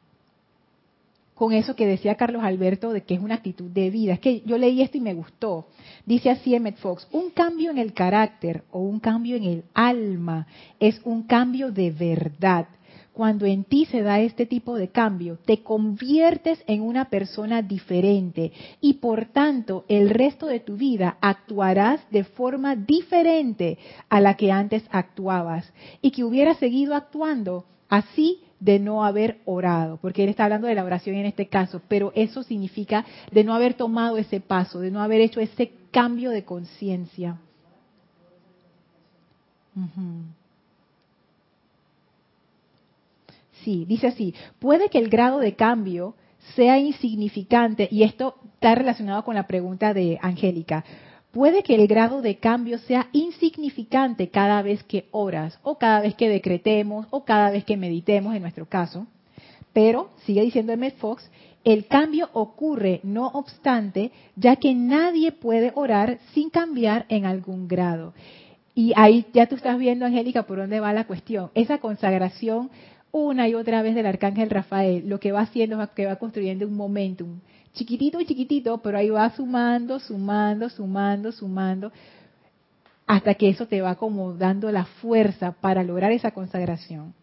[1.35, 4.13] Con eso que decía Carlos Alberto de que es una actitud de vida.
[4.13, 5.67] Es que yo leí esto y me gustó.
[6.07, 10.47] Dice así Emmett Fox, un cambio en el carácter o un cambio en el alma
[10.79, 12.69] es un cambio de verdad
[13.13, 18.53] cuando en ti se da este tipo de cambio, te conviertes en una persona diferente
[18.81, 24.53] y por tanto el resto de tu vida actuarás de forma diferente a la que
[24.53, 30.45] antes actuabas y que hubieras seguido actuando así de no haber orado, porque él está
[30.45, 34.41] hablando de la oración en este caso, pero eso significa de no haber tomado ese
[34.41, 37.39] paso, de no haber hecho ese cambio de conciencia.
[43.65, 46.15] Sí, dice así, puede que el grado de cambio
[46.55, 50.85] sea insignificante, y esto está relacionado con la pregunta de Angélica,
[51.31, 56.15] puede que el grado de cambio sea insignificante cada vez que oras, o cada vez
[56.15, 59.07] que decretemos, o cada vez que meditemos en nuestro caso,
[59.73, 60.91] pero, sigue diciendo M.
[60.93, 61.31] Fox,
[61.63, 68.15] el cambio ocurre no obstante, ya que nadie puede orar sin cambiar en algún grado.
[68.75, 71.51] Y ahí ya tú estás viendo, Angélica, por dónde va la cuestión.
[71.55, 72.71] Esa consagración
[73.13, 76.67] una y otra vez del arcángel Rafael, lo que va haciendo es que va construyendo
[76.67, 77.41] un momentum,
[77.73, 81.93] chiquitito y chiquitito, pero ahí va sumando, sumando, sumando, sumando,
[83.07, 87.15] hasta que eso te va como dando la fuerza para lograr esa consagración.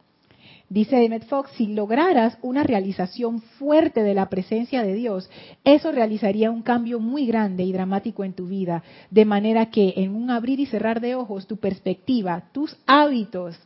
[0.69, 5.29] Dice Demet Fox, si lograras una realización fuerte de la presencia de Dios,
[5.63, 10.13] eso realizaría un cambio muy grande y dramático en tu vida, de manera que en
[10.13, 13.57] un abrir y cerrar de ojos tu perspectiva, tus hábitos,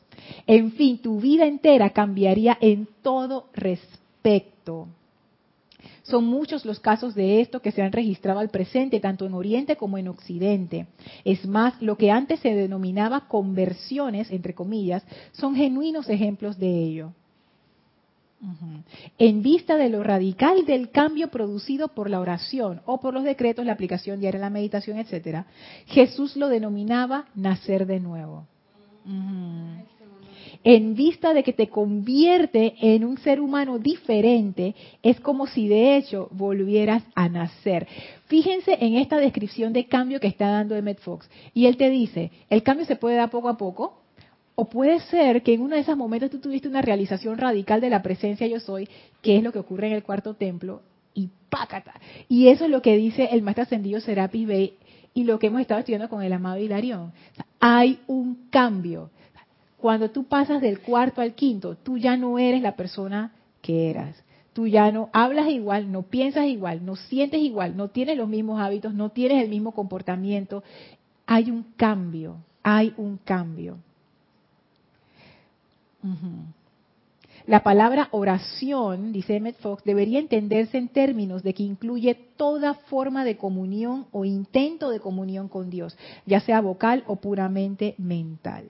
[0.47, 4.88] en fin, tu vida entera cambiaría en todo respecto.
[6.03, 9.76] Son muchos los casos de esto que se han registrado al presente, tanto en Oriente
[9.76, 10.88] como en Occidente.
[11.24, 17.13] Es más, lo que antes se denominaba conversiones, entre comillas, son genuinos ejemplos de ello.
[19.19, 23.65] En vista de lo radical del cambio producido por la oración o por los decretos,
[23.65, 25.45] la aplicación diaria, la meditación, etcétera,
[25.86, 28.47] Jesús lo denominaba nacer de nuevo
[30.64, 35.97] en vista de que te convierte en un ser humano diferente, es como si de
[35.97, 37.88] hecho volvieras a nacer.
[38.28, 41.30] Fíjense en esta descripción de cambio que está dando Emmett Fox.
[41.53, 44.01] Y él te dice, el cambio se puede dar poco a poco,
[44.55, 47.89] o puede ser que en uno de esos momentos tú tuviste una realización radical de
[47.89, 48.88] la presencia yo soy,
[49.22, 50.82] que es lo que ocurre en el cuarto templo,
[51.14, 51.93] y pácata.
[52.30, 54.74] Y eso es lo que dice el maestro ascendido Serapis Bey
[55.14, 57.12] y lo que hemos estado estudiando con el amado Hilarión.
[57.59, 59.09] hay un cambio.
[59.82, 63.32] Cuando tú pasas del cuarto al quinto, tú ya no eres la persona
[63.63, 64.15] que eras.
[64.53, 68.61] Tú ya no hablas igual, no piensas igual, no sientes igual, no tienes los mismos
[68.61, 70.63] hábitos, no tienes el mismo comportamiento.
[71.25, 73.77] Hay un cambio, hay un cambio.
[77.47, 83.25] La palabra oración, dice Emmett Fox, debería entenderse en términos de que incluye toda forma
[83.25, 88.65] de comunión o intento de comunión con Dios, ya sea vocal o puramente mental.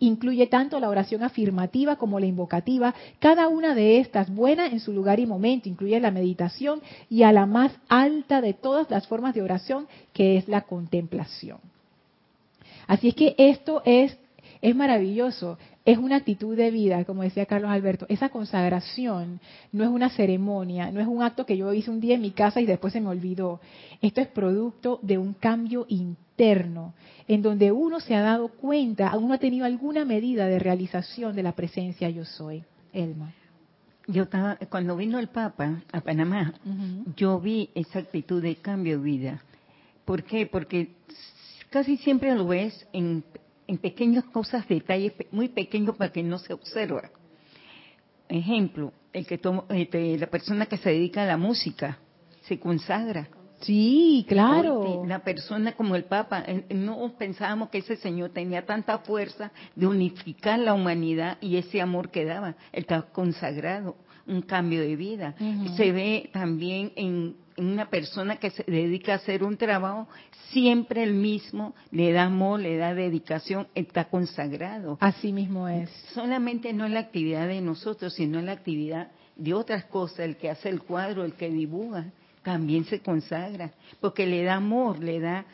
[0.00, 4.92] Incluye tanto la oración afirmativa como la invocativa, cada una de estas buena en su
[4.92, 9.34] lugar y momento, incluye la meditación y a la más alta de todas las formas
[9.34, 11.58] de oración, que es la contemplación.
[12.86, 14.18] Así es que esto es,
[14.62, 18.06] es maravilloso es una actitud de vida, como decía Carlos Alberto.
[18.08, 19.40] Esa consagración
[19.72, 22.32] no es una ceremonia, no es un acto que yo hice un día en mi
[22.32, 23.60] casa y después se me olvidó.
[24.02, 26.94] Esto es producto de un cambio interno,
[27.26, 31.42] en donde uno se ha dado cuenta, uno ha tenido alguna medida de realización de
[31.42, 32.62] la presencia yo soy.
[32.92, 33.32] Elma.
[34.06, 36.54] Yo estaba, cuando vino el Papa a Panamá,
[37.16, 39.42] yo vi esa actitud de cambio de vida.
[40.04, 40.46] ¿Por qué?
[40.46, 40.90] Porque
[41.70, 43.22] casi siempre lo ves en
[43.70, 47.08] en pequeñas cosas, detalles muy pequeños para que no se observa.
[48.28, 49.40] Ejemplo, el que
[49.70, 51.98] este, la persona que se dedica a la música
[52.42, 53.28] se consagra.
[53.60, 55.04] Sí, claro.
[55.06, 59.86] La persona como el Papa, eh, no pensábamos que ese Señor tenía tanta fuerza de
[59.86, 62.56] unificar la humanidad y ese amor que daba.
[62.72, 63.96] Él está consagrado,
[64.26, 65.36] un cambio de vida.
[65.76, 67.36] Se ve también en
[67.68, 70.08] una persona que se dedica a hacer un trabajo,
[70.50, 74.98] siempre el mismo, le da amor, le da dedicación, está consagrado.
[75.00, 75.90] Así mismo es.
[76.14, 80.50] Solamente no es la actividad de nosotros, sino la actividad de otras cosas, el que
[80.50, 82.06] hace el cuadro, el que dibuja,
[82.42, 85.44] también se consagra, porque le da amor, le da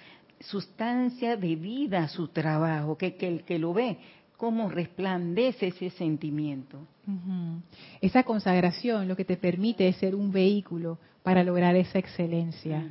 [0.41, 3.99] sustancia de vida a su trabajo, que, que el que lo ve,
[4.37, 6.79] cómo resplandece ese sentimiento.
[8.01, 12.89] Esa consagración lo que te permite es ser un vehículo para lograr esa excelencia.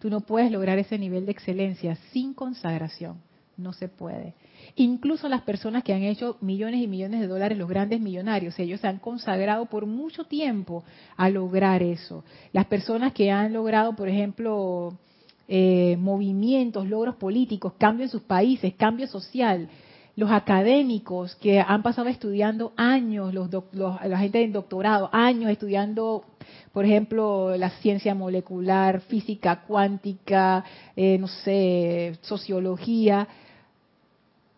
[0.00, 3.22] Tú no puedes lograr ese nivel de excelencia sin consagración.
[3.56, 4.34] No se puede.
[4.74, 8.80] Incluso las personas que han hecho millones y millones de dólares, los grandes millonarios, ellos
[8.80, 10.82] se han consagrado por mucho tiempo
[11.16, 12.24] a lograr eso.
[12.52, 14.98] Las personas que han logrado, por ejemplo,
[15.46, 19.68] eh, movimientos, logros políticos, cambio en sus países, cambio social,
[20.16, 26.24] los académicos que han pasado estudiando años, los, la gente en doctorado, años estudiando,
[26.72, 30.64] por ejemplo, la ciencia molecular, física cuántica,
[30.96, 33.28] eh, no sé, sociología,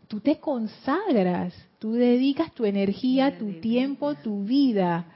[0.07, 5.07] tú te consagras, tú dedicas tu energía, tu tiempo, tu vida.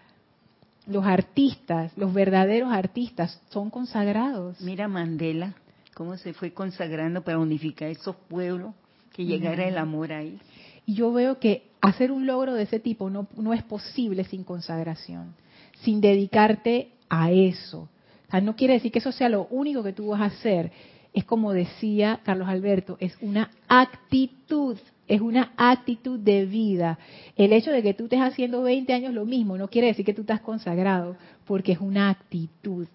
[0.89, 4.61] Los artistas, los verdaderos artistas, son consagrados.
[4.61, 5.55] Mira Mandela,
[5.95, 8.75] cómo se fue consagrando para unificar esos pueblos
[9.13, 10.39] que llegara el amor ahí.
[10.87, 14.45] Y yo veo que hacer un logro de ese tipo no, no es posible sin
[14.45, 15.35] consagración,
[15.83, 17.89] sin dedicarte a eso.
[18.29, 20.73] O sea, no quiere decir que eso sea lo único que tú vas a hacer.
[21.13, 26.99] Es como decía Carlos Alberto, es una actitud, es una actitud de vida.
[27.37, 30.15] El hecho de que tú estés haciendo 20 años lo mismo no quiere decir que
[30.15, 32.89] tú estás consagrado, porque es una actitud,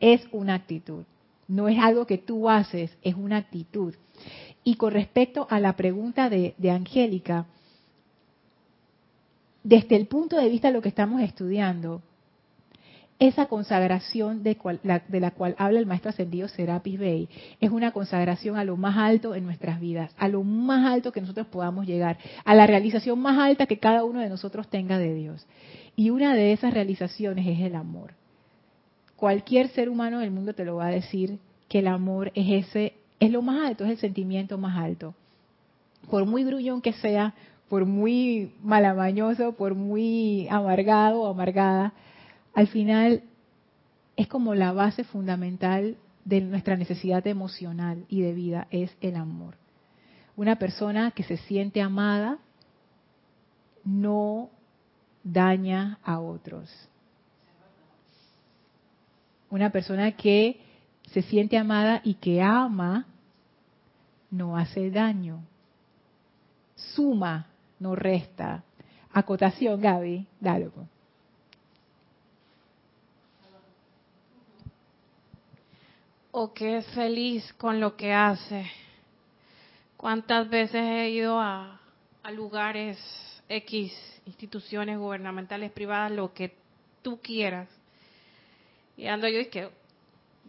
[0.00, 1.04] es una actitud.
[1.46, 3.94] No es algo que tú haces, es una actitud.
[4.68, 7.46] Y con respecto a la pregunta de, Angélica,
[9.64, 12.02] desde el punto de vista de lo que estamos estudiando,
[13.18, 17.30] esa consagración de, la, cual habla el maestro ascendido Serapis Bey
[17.62, 21.22] es una consagración a lo más alto en nuestras vidas, a lo más alto que
[21.22, 25.14] nosotros podamos llegar, a la realización más alta que cada uno de nosotros tenga de
[25.14, 25.46] Dios.
[25.96, 28.12] Y una de esas realizaciones es el amor.
[29.16, 31.38] Cualquier ser humano del mundo te lo va a decir
[31.70, 35.14] que el amor es ese es lo más alto, es el sentimiento más alto.
[36.10, 37.34] Por muy gruñón que sea,
[37.68, 41.92] por muy malamañoso, por muy amargado o amargada,
[42.54, 43.22] al final
[44.16, 49.54] es como la base fundamental de nuestra necesidad emocional y de vida, es el amor.
[50.36, 52.38] Una persona que se siente amada
[53.84, 54.50] no
[55.24, 56.70] daña a otros.
[59.50, 60.60] Una persona que
[61.12, 63.06] se siente amada y que ama,
[64.30, 65.40] no hace daño.
[66.74, 67.46] Suma,
[67.80, 68.64] no resta.
[69.12, 70.68] Acotación, Gaby, dale.
[70.70, 70.86] Pues.
[76.40, 78.70] o que es feliz con lo que hace.
[79.96, 81.80] ¿Cuántas veces he ido a,
[82.22, 82.96] a lugares
[83.48, 83.92] X,
[84.24, 86.54] instituciones gubernamentales, privadas, lo que
[87.02, 87.68] tú quieras?
[88.96, 89.68] Y ando yo y que,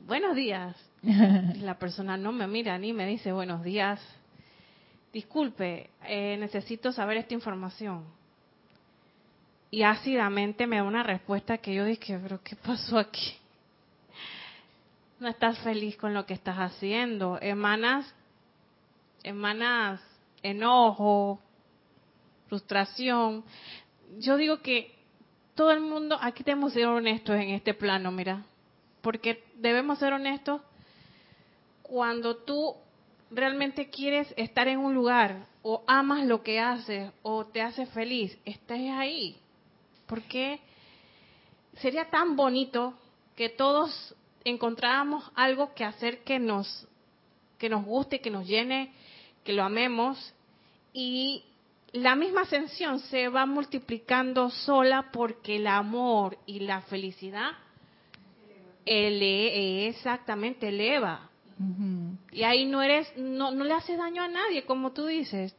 [0.05, 0.75] buenos días.
[1.61, 3.99] La persona no me mira ni me dice buenos días.
[5.11, 8.05] Disculpe, eh, necesito saber esta información.
[9.71, 13.35] Y ácidamente me da una respuesta que yo dije, pero ¿qué pasó aquí?
[15.19, 17.37] No estás feliz con lo que estás haciendo.
[17.41, 18.13] Emanas,
[19.23, 20.01] emanas
[20.41, 21.39] enojo,
[22.47, 23.43] frustración.
[24.19, 24.95] Yo digo que
[25.55, 28.43] todo el mundo, aquí tenemos que ser honestos en este plano, mira,
[29.01, 30.61] porque debemos ser honestos
[31.83, 32.75] cuando tú
[33.31, 38.37] realmente quieres estar en un lugar o amas lo que haces o te hace feliz,
[38.45, 39.37] estés ahí.
[40.05, 40.59] Porque
[41.77, 42.93] sería tan bonito
[43.35, 46.87] que todos encontráramos algo que hacer que nos
[47.57, 48.93] que nos guste, que nos llene,
[49.43, 50.33] que lo amemos
[50.93, 51.43] y
[51.91, 57.51] la misma ascensión se va multiplicando sola porque el amor y la felicidad
[58.89, 61.29] ele exactamente eleva.
[62.31, 65.55] Y ahí no eres, no, no le haces daño a nadie, como tú dices.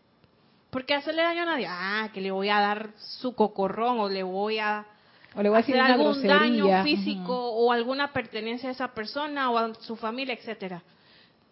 [0.71, 1.67] ¿Por qué hacerle daño a nadie?
[1.69, 4.87] Ah, que le voy a dar su cocorrón o le voy a,
[5.35, 9.59] o le voy a hacer algún daño físico o alguna pertenencia a esa persona o
[9.59, 10.83] a su familia, etcétera.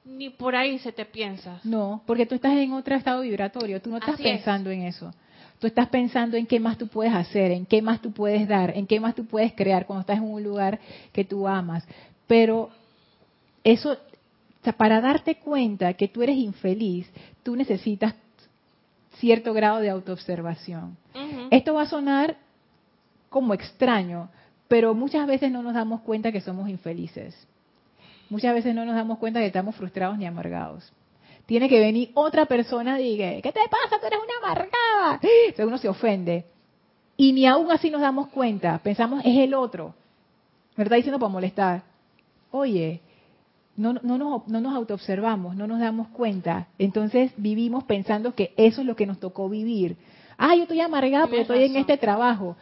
[0.04, 1.60] Ni por ahí se te piensa.
[1.64, 4.36] No, porque tú estás en otro estado vibratorio, tú no estás Así es.
[4.36, 5.12] pensando en eso.
[5.58, 8.76] Tú estás pensando en qué más tú puedes hacer, en qué más tú puedes dar,
[8.76, 10.78] en qué más tú puedes crear cuando estás en un lugar
[11.12, 11.84] que tú amas.
[12.26, 12.70] Pero
[13.64, 13.96] eso,
[14.76, 17.10] para darte cuenta que tú eres infeliz,
[17.42, 18.14] tú necesitas
[19.18, 20.96] cierto grado de autoobservación.
[21.50, 22.36] Esto va a sonar
[23.28, 24.28] como extraño,
[24.68, 27.34] pero muchas veces no nos damos cuenta que somos infelices.
[28.30, 30.92] Muchas veces no nos damos cuenta que estamos frustrados ni amargados.
[31.48, 33.98] Tiene que venir otra persona y diga, ¿qué te pasa?
[33.98, 35.18] Tú eres una amargada.
[35.22, 36.44] Entonces uno se ofende.
[37.16, 38.78] Y ni aún así nos damos cuenta.
[38.82, 39.94] Pensamos, es el otro.
[40.76, 41.84] Me está diciendo para molestar.
[42.50, 43.00] Oye,
[43.76, 46.68] no, no, nos, no nos autoobservamos, no nos damos cuenta.
[46.78, 49.96] Entonces vivimos pensando que eso es lo que nos tocó vivir.
[50.36, 52.56] Ah, yo estoy amargada porque estoy en este trabajo.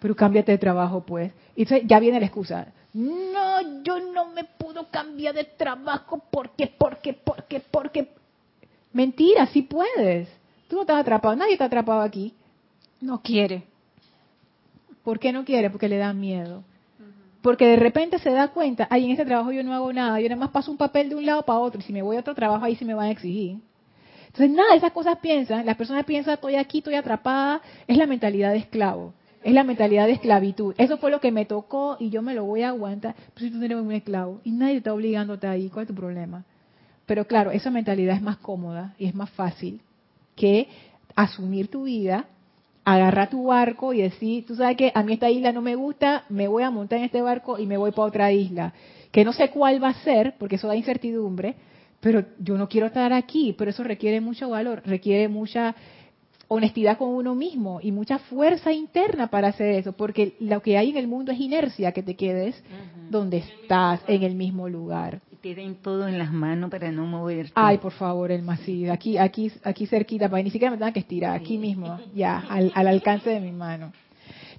[0.00, 1.30] Pero cámbiate de trabajo, pues.
[1.54, 2.66] Y entonces ya viene la excusa.
[2.94, 8.23] No, yo no me puedo cambiar de trabajo porque, porque, porque, porque.
[8.94, 10.28] Mentira, sí puedes.
[10.68, 12.32] Tú no estás atrapado, nadie está atrapado aquí.
[13.00, 13.64] No quiere.
[15.02, 15.68] ¿Por qué no quiere?
[15.68, 16.62] Porque le da miedo.
[17.42, 20.28] Porque de repente se da cuenta, ay, en este trabajo yo no hago nada, yo
[20.30, 22.20] nada más paso un papel de un lado para otro, y si me voy a
[22.20, 23.58] otro trabajo ahí sí me van a exigir.
[24.28, 28.52] Entonces, nada, esas cosas piensan, las personas piensan, estoy aquí, estoy atrapada, es la mentalidad
[28.52, 30.74] de esclavo, es la mentalidad de esclavitud.
[30.78, 33.52] Eso fue lo que me tocó y yo me lo voy a aguantar, pero si
[33.52, 36.44] tú eres un esclavo y nadie te está estar ahí, ¿cuál es tu problema?
[37.06, 39.80] Pero claro, esa mentalidad es más cómoda y es más fácil
[40.36, 40.68] que
[41.14, 42.26] asumir tu vida,
[42.84, 46.24] agarrar tu barco y decir, tú sabes que a mí esta isla no me gusta,
[46.28, 48.74] me voy a montar en este barco y me voy para otra isla,
[49.10, 51.54] que no sé cuál va a ser, porque eso da incertidumbre,
[52.00, 55.74] pero yo no quiero estar aquí, pero eso requiere mucho valor, requiere mucha
[56.48, 60.90] honestidad con uno mismo y mucha fuerza interna para hacer eso, porque lo que hay
[60.90, 62.62] en el mundo es inercia, que te quedes
[63.08, 65.20] donde estás, en el mismo lugar.
[65.52, 67.52] Den todo en las manos para no moverte.
[67.56, 70.92] Ay, por favor, el sí, aquí, aquí, aquí cerquita, para que ni siquiera me tenga
[70.92, 73.92] que estirar, aquí mismo, ya, al, al alcance de mi mano.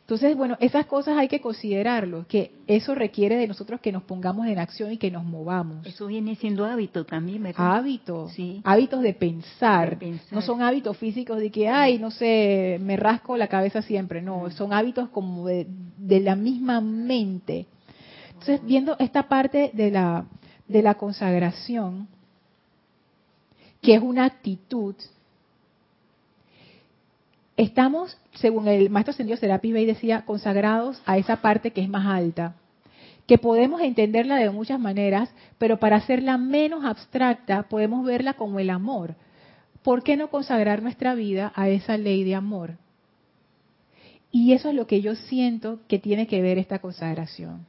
[0.05, 4.45] Entonces, bueno, esas cosas hay que considerarlo, que eso requiere de nosotros que nos pongamos
[4.45, 5.83] en acción y que nos movamos.
[5.83, 7.77] Eso viene siendo hábito también, ¿verdad?
[7.77, 8.61] Hábitos, Sí.
[8.63, 9.89] hábitos de pensar.
[9.91, 10.31] De pensar.
[10.31, 14.51] no son hábitos físicos de que, ay, no sé, me rasco la cabeza siempre, no,
[14.51, 15.65] son hábitos como de,
[15.97, 17.65] de la misma mente.
[18.27, 20.25] Entonces, viendo esta parte de la,
[20.67, 22.07] de la consagración,
[23.81, 24.95] que es una actitud,
[27.57, 32.05] estamos, según el maestro ascendido Serapis Bey decía, consagrados a esa parte que es más
[32.05, 32.55] alta,
[33.27, 38.69] que podemos entenderla de muchas maneras, pero para hacerla menos abstracta podemos verla como el
[38.69, 39.15] amor.
[39.83, 42.77] ¿Por qué no consagrar nuestra vida a esa ley de amor?
[44.31, 47.65] Y eso es lo que yo siento que tiene que ver esta consagración.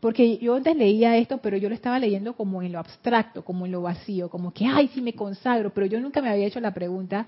[0.00, 3.66] Porque yo antes leía esto, pero yo lo estaba leyendo como en lo abstracto, como
[3.66, 6.60] en lo vacío, como que, ay, sí me consagro, pero yo nunca me había hecho
[6.60, 7.26] la pregunta,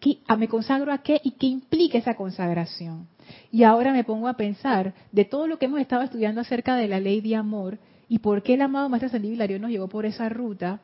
[0.00, 3.06] ¿qué- a ¿me consagro a qué y qué implica esa consagración?
[3.52, 6.88] Y ahora me pongo a pensar de todo lo que hemos estado estudiando acerca de
[6.88, 10.04] la ley de amor y por qué el amado Maestro Ascendido Hilarión nos llevó por
[10.04, 10.80] esa ruta,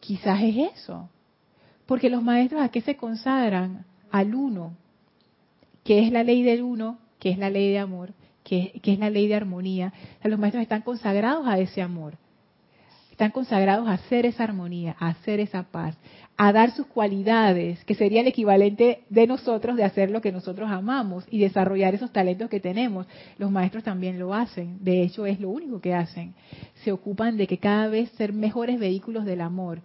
[0.00, 1.08] quizás es eso.
[1.86, 3.84] Porque los maestros a qué se consagran?
[4.10, 4.74] Al uno,
[5.84, 8.12] que es la ley del uno, que es la ley de amor,
[8.48, 9.92] que, es la ley de armonía.
[10.22, 12.14] los maestros están consagrados a ese amor.
[13.10, 15.96] Están consagrados a hacer esa armonía, a hacer esa paz,
[16.36, 20.70] a dar sus cualidades, que sería el equivalente de nosotros de hacer lo que nosotros
[20.70, 23.06] amamos y desarrollar esos talentos que tenemos.
[23.36, 26.34] Los maestros también lo hacen, de hecho es lo único que hacen.
[26.84, 29.82] Se ocupan de que cada vez ser mejores vehículos del amor.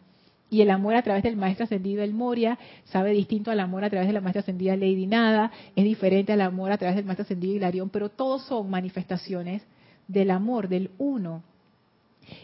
[0.54, 3.90] Y el amor a través del maestro ascendido El Moria sabe distinto al amor a
[3.90, 7.24] través de la maestra ascendida Lady Nada, es diferente al amor a través del maestro
[7.24, 9.64] ascendido Hilarión, pero todos son manifestaciones
[10.08, 11.42] del amor, del uno.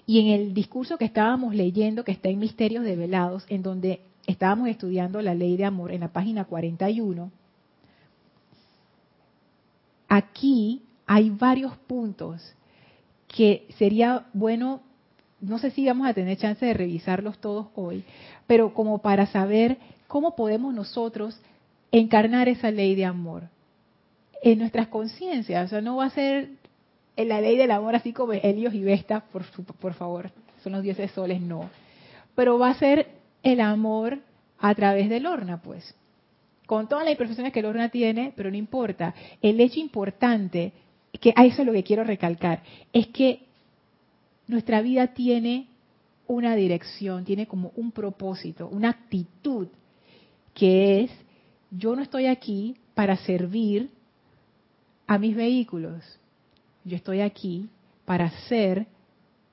[0.07, 4.69] Y en el discurso que estábamos leyendo, que está en Misterios Develados, en donde estábamos
[4.69, 7.31] estudiando la ley de amor en la página 41,
[10.07, 12.55] aquí hay varios puntos
[13.27, 14.81] que sería bueno,
[15.41, 18.03] no sé si vamos a tener chance de revisarlos todos hoy,
[18.47, 19.77] pero como para saber
[20.07, 21.39] cómo podemos nosotros
[21.91, 23.43] encarnar esa ley de amor
[24.41, 25.65] en nuestras conciencias.
[25.65, 26.49] O sea, no va a ser
[27.15, 29.43] la ley del amor, así como Helios y Vesta, por,
[29.79, 30.31] por favor,
[30.63, 31.69] son los dioses soles, no.
[32.35, 33.07] Pero va a ser
[33.43, 34.19] el amor
[34.59, 35.95] a través del Lorna, pues.
[36.65, 39.13] Con todas las imperfecciones que el Lorna tiene, pero no importa.
[39.41, 40.71] El hecho importante,
[41.19, 42.61] que a eso es lo que quiero recalcar,
[42.93, 43.48] es que
[44.49, 45.67] nuestra vida tiene
[46.27, 49.67] una dirección, tiene como un propósito, una actitud,
[50.55, 51.11] que es,
[51.69, 53.91] yo no estoy aquí para servir
[55.05, 56.03] a mis vehículos,
[56.83, 57.69] yo estoy aquí
[58.05, 58.87] para ser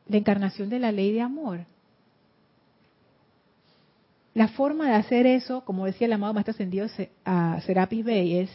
[0.09, 1.67] la encarnación de la ley de amor.
[4.33, 6.89] La forma de hacer eso, como decía el amado Maestro Ascendido
[7.67, 8.51] Serapis Bey, es,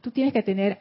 [0.00, 0.78] tú tienes que tener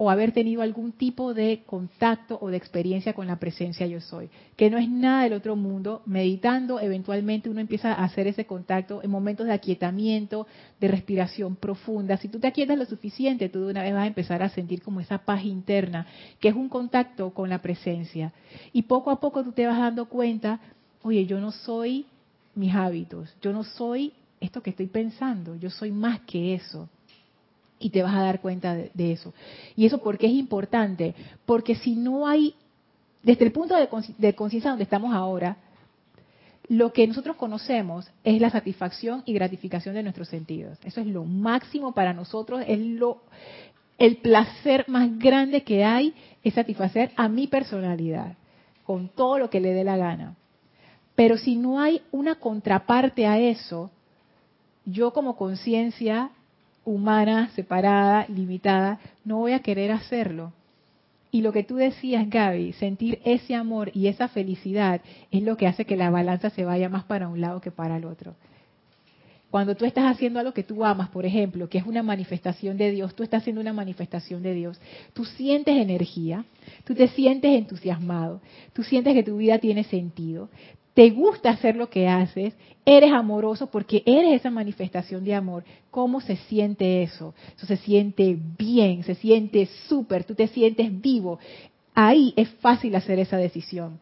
[0.00, 4.30] o haber tenido algún tipo de contacto o de experiencia con la presencia yo soy,
[4.56, 6.02] que no es nada del otro mundo.
[6.06, 10.46] Meditando, eventualmente uno empieza a hacer ese contacto en momentos de aquietamiento,
[10.80, 12.16] de respiración profunda.
[12.16, 14.82] Si tú te aquietas lo suficiente, tú de una vez vas a empezar a sentir
[14.82, 16.06] como esa paz interna,
[16.38, 18.32] que es un contacto con la presencia.
[18.72, 20.60] Y poco a poco tú te vas dando cuenta,
[21.02, 22.06] oye, yo no soy
[22.54, 26.88] mis hábitos, yo no soy esto que estoy pensando, yo soy más que eso
[27.78, 29.32] y te vas a dar cuenta de, eso.
[29.76, 31.14] ¿Y eso por qué es importante?
[31.46, 32.54] Porque si no hay,
[33.22, 35.56] desde el punto de, de conciencia donde estamos ahora,
[36.68, 40.78] lo que nosotros conocemos es la satisfacción y gratificación de nuestros sentidos.
[40.84, 43.22] Eso es lo máximo para nosotros, es lo,
[43.96, 46.14] el placer más grande que hay
[46.44, 48.36] es satisfacer a mi personalidad,
[48.84, 50.36] con todo lo que le dé la gana.
[51.14, 53.90] Pero si no hay una contraparte a eso,
[54.84, 56.30] yo como conciencia
[56.88, 60.52] humana, separada, limitada, no voy a querer hacerlo.
[61.30, 65.66] Y lo que tú decías, Gaby, sentir ese amor y esa felicidad es lo que
[65.66, 68.34] hace que la balanza se vaya más para un lado que para el otro.
[69.50, 72.90] Cuando tú estás haciendo algo que tú amas, por ejemplo, que es una manifestación de
[72.90, 74.78] Dios, tú estás haciendo una manifestación de Dios,
[75.14, 76.44] tú sientes energía,
[76.84, 78.42] tú te sientes entusiasmado,
[78.74, 80.50] tú sientes que tu vida tiene sentido,
[80.98, 85.62] te gusta hacer lo que haces, eres amoroso porque eres esa manifestación de amor.
[85.92, 87.36] ¿Cómo se siente eso?
[87.56, 91.38] Eso se siente bien, se siente súper, tú te sientes vivo.
[91.94, 94.00] Ahí es fácil hacer esa decisión.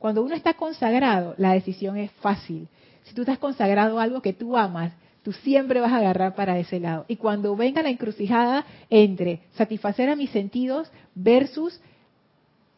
[0.00, 2.66] Cuando uno está consagrado, la decisión es fácil.
[3.04, 6.58] Si tú estás consagrado a algo que tú amas, tú siempre vas a agarrar para
[6.58, 7.04] ese lado.
[7.06, 11.80] Y cuando venga la encrucijada entre satisfacer a mis sentidos versus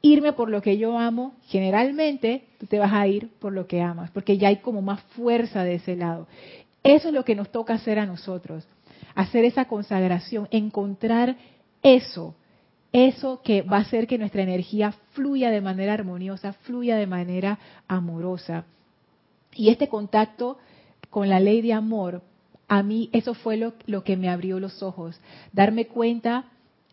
[0.05, 3.81] irme por lo que yo amo, generalmente tú te vas a ir por lo que
[3.81, 6.27] amas, porque ya hay como más fuerza de ese lado.
[6.83, 8.69] Eso es lo que nos toca hacer a nosotros,
[9.15, 11.37] hacer esa consagración, encontrar
[11.83, 12.35] eso,
[12.93, 17.59] eso que va a hacer que nuestra energía fluya de manera armoniosa, fluya de manera
[17.89, 18.67] amorosa.
[19.55, 20.59] Y este contacto
[21.09, 22.21] con la ley de amor,
[22.69, 25.19] a mí eso fue lo, lo que me abrió los ojos,
[25.55, 26.45] darme cuenta,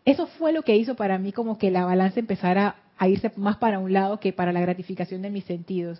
[0.05, 3.57] eso fue lo que hizo para mí como que la balanza empezara a irse más
[3.57, 5.99] para un lado que para la gratificación de mis sentidos.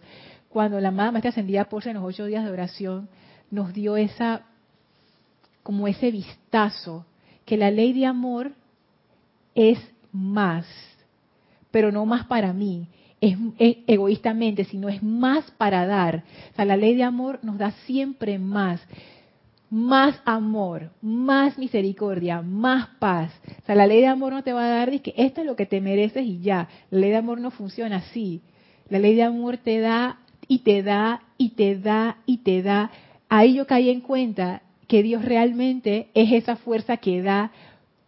[0.50, 3.10] Cuando la amada Maestra Ascendida por en los ocho días de oración
[3.50, 4.44] nos dio esa,
[5.64, 7.08] como ese vistazo,
[7.44, 8.52] que la ley de amor
[9.56, 9.80] es
[10.12, 10.68] más,
[11.72, 12.88] pero no más para mí,
[13.20, 13.36] es,
[13.88, 16.24] egoístamente, sino es más para dar.
[16.52, 18.80] O sea, la ley de amor nos da siempre más
[19.72, 23.32] más amor, más misericordia, más paz.
[23.64, 25.56] O sea, la ley de amor no te va a dar que esto es lo
[25.56, 26.68] que te mereces y ya.
[26.90, 28.42] La ley de amor no funciona así.
[28.90, 30.20] La ley de amor te da
[30.50, 32.92] y te da y te da y te da.
[33.30, 37.52] Ahí yo caí en cuenta que Dios realmente es esa fuerza que da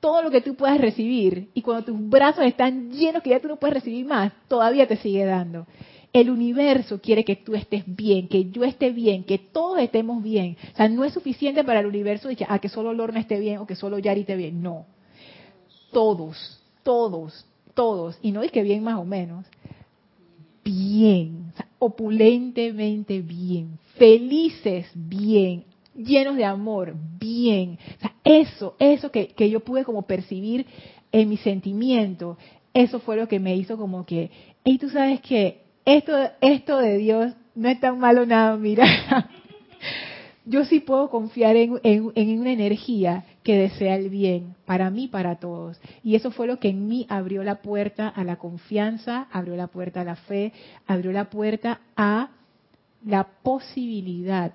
[0.02, 1.48] todo lo que tú puedas recibir.
[1.54, 4.98] Y cuando tus brazos están llenos que ya tú no puedes recibir más, todavía te
[4.98, 5.66] sigue dando.
[6.14, 10.56] El universo quiere que tú estés bien, que yo esté bien, que todos estemos bien.
[10.74, 13.58] O sea, no es suficiente para el universo decir, ah, que solo Lorna esté bien
[13.58, 14.62] o que solo Yari esté bien.
[14.62, 14.86] No.
[15.92, 16.64] Todos.
[16.84, 19.46] todos, todos, y no es que bien más o menos,
[20.64, 25.64] bien, opulentemente bien, felices bien,
[25.96, 27.80] llenos de amor, bien.
[27.98, 30.66] O sea, eso, eso que, que yo pude como percibir
[31.12, 32.38] en mi sentimiento,
[32.74, 34.30] eso fue lo que me hizo como que,
[34.64, 38.86] y tú sabes que esto, esto de Dios no es tan malo nada, mira.
[40.46, 45.36] yo sí puedo confiar en, en, una energía que desea el bien para mí, para
[45.36, 45.80] todos.
[46.04, 49.68] Y eso fue lo que en mí abrió la puerta a la confianza, abrió la
[49.68, 50.54] puerta a la fe,
[50.88, 52.30] abrió la puerta a
[53.06, 54.54] la posibilidad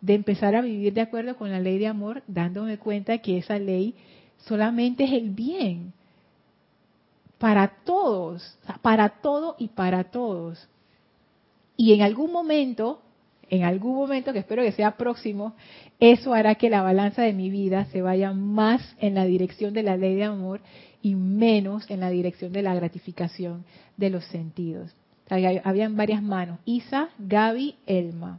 [0.00, 3.58] de empezar a vivir de acuerdo con la ley de amor, dándome cuenta que esa
[3.58, 3.94] ley
[4.38, 5.92] solamente es el bien
[7.40, 10.68] para todos, para todo y para todos.
[11.76, 13.00] Y en algún momento,
[13.48, 15.54] en algún momento que espero que sea próximo,
[15.98, 19.82] eso hará que la balanza de mi vida se vaya más en la dirección de
[19.82, 20.60] la ley de amor
[21.02, 23.64] y menos en la dirección de la gratificación
[23.96, 24.94] de los sentidos.
[25.28, 26.58] Habían varias manos.
[26.66, 28.38] Isa, Gaby, Elma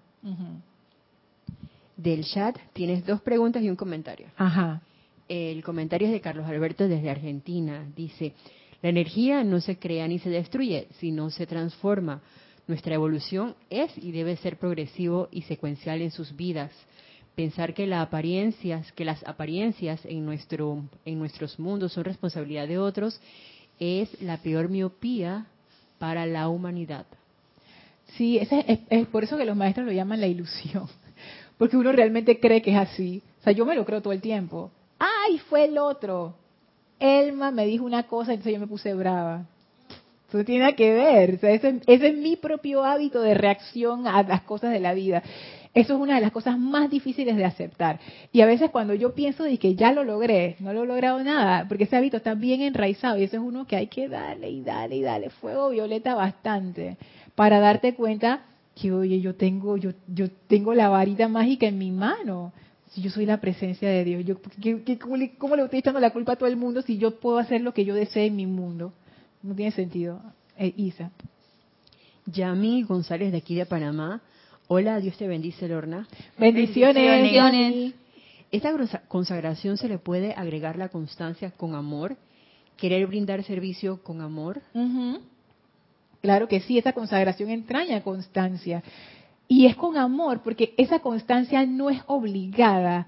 [2.01, 4.27] del chat tienes dos preguntas y un comentario.
[4.37, 4.81] Ajá.
[5.27, 7.85] El comentario es de Carlos Alberto desde Argentina.
[7.95, 8.33] Dice,
[8.81, 12.21] la energía no se crea ni se destruye, sino se transforma.
[12.67, 16.71] Nuestra evolución es y debe ser progresivo y secuencial en sus vidas.
[17.35, 22.77] Pensar que, las apariencias, que las apariencias en, nuestro, en nuestros mundos son responsabilidad de
[22.77, 23.19] otros
[23.79, 25.45] es la peor miopía
[25.97, 27.05] para la humanidad.
[28.17, 30.87] Sí, es, es por eso que los maestros lo llaman la ilusión
[31.57, 33.21] porque uno realmente cree que es así.
[33.39, 34.71] O sea, yo me lo creo todo el tiempo.
[34.99, 36.35] ¡Ay, fue el otro!
[37.01, 39.45] Elma me dijo una cosa, entonces yo me puse brava.
[40.29, 41.39] Eso tiene que ver.
[41.41, 45.23] Ese, es mi propio hábito de reacción a las cosas de la vida.
[45.73, 47.99] Eso es una de las cosas más difíciles de aceptar.
[48.31, 51.23] Y a veces cuando yo pienso de que ya lo logré, no lo he logrado
[51.23, 54.49] nada, porque ese hábito está bien enraizado y ese es uno que hay que darle
[54.49, 56.97] y darle y darle fuego violeta bastante
[57.35, 58.41] para darte cuenta
[58.79, 62.53] que oye, yo tengo, yo, yo tengo la varita mágica en mi mano.
[62.91, 64.37] Si yo soy la presencia de Dios, yo,
[64.99, 65.33] cómo, le,
[65.63, 67.95] estoy echando la culpa a todo el mundo si yo puedo hacer lo que yo
[67.95, 68.93] desee en mi mundo?
[69.41, 70.21] No tiene sentido.
[70.57, 71.11] Eh, Isa.
[72.25, 74.21] Yami González de aquí de Panamá.
[74.67, 76.07] Hola, Dios te bendice, Lorna.
[76.37, 76.95] Bendiciones.
[76.95, 77.93] Bendiciones.
[78.51, 78.73] Esta
[79.07, 82.17] consagración se le puede agregar la constancia con amor,
[82.75, 84.61] querer brindar servicio con amor.
[86.21, 88.83] Claro que sí, esa consagración entraña constancia.
[89.51, 93.05] Y es con amor, porque esa constancia no es obligada.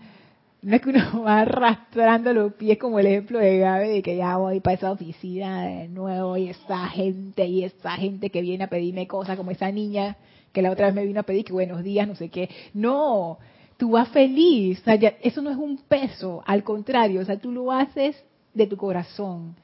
[0.62, 4.18] No es que uno va arrastrando los pies como el ejemplo de Gabe, de que
[4.18, 8.66] ya voy para esa oficina de nuevo y esa gente y esa gente que viene
[8.66, 10.18] a pedirme cosas, como esa niña
[10.52, 12.50] que la otra vez me vino a pedir que buenos días, no sé qué.
[12.74, 13.38] No,
[13.78, 14.84] tú vas feliz.
[15.22, 18.22] Eso no es un peso, al contrario, o sea, tú lo haces
[18.54, 19.56] de tu corazón.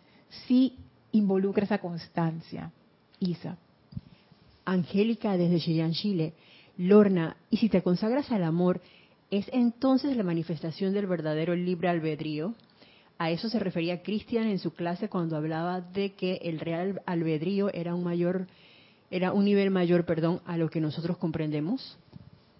[0.47, 0.77] Sí
[1.11, 2.71] involucra esa constancia.
[3.19, 3.57] Isa.
[4.63, 6.35] Angélica desde Chillán, Chile.
[6.79, 8.79] Lorna, y si te consagras al amor,
[9.31, 12.55] ¿es entonces la manifestación del verdadero libre albedrío?
[13.17, 17.69] A eso se refería Cristian en su clase cuando hablaba de que el real albedrío
[17.73, 18.47] era un mayor,
[19.11, 21.97] era un nivel mayor, perdón, a lo que nosotros comprendemos.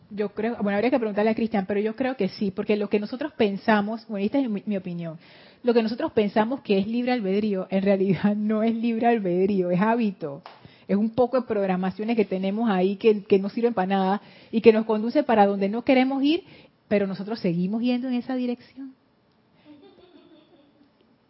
[0.09, 2.89] Yo creo, bueno, habría que preguntarle a Cristian, pero yo creo que sí, porque lo
[2.89, 5.17] que nosotros pensamos, bueno, esta es mi opinión,
[5.63, 9.79] lo que nosotros pensamos que es libre albedrío, en realidad no es libre albedrío, es
[9.79, 10.41] hábito.
[10.89, 14.21] Es un poco de programaciones que tenemos ahí que, no sirven para nada
[14.51, 16.43] y que nos conduce para donde no queremos ir,
[16.87, 18.95] pero nosotros seguimos yendo en esa dirección.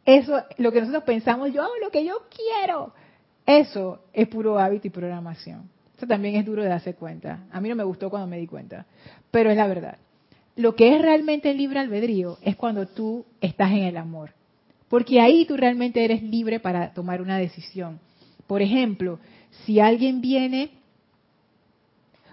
[0.05, 2.93] Eso, lo que nosotros pensamos, yo hago lo que yo quiero.
[3.45, 5.69] Eso es puro hábito y programación.
[5.97, 7.43] Eso también es duro de darse cuenta.
[7.51, 8.85] A mí no me gustó cuando me di cuenta,
[9.29, 9.97] pero es la verdad.
[10.55, 14.31] Lo que es realmente libre albedrío es cuando tú estás en el amor.
[14.87, 17.99] Porque ahí tú realmente eres libre para tomar una decisión.
[18.47, 19.19] Por ejemplo,
[19.65, 20.71] si alguien viene,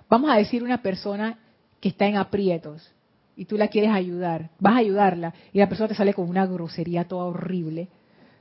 [0.08, 1.38] vamos a decir una persona
[1.80, 2.92] que está en aprietos
[3.36, 6.46] y tú la quieres ayudar, vas a ayudarla y la persona te sale con una
[6.46, 7.88] grosería toda horrible.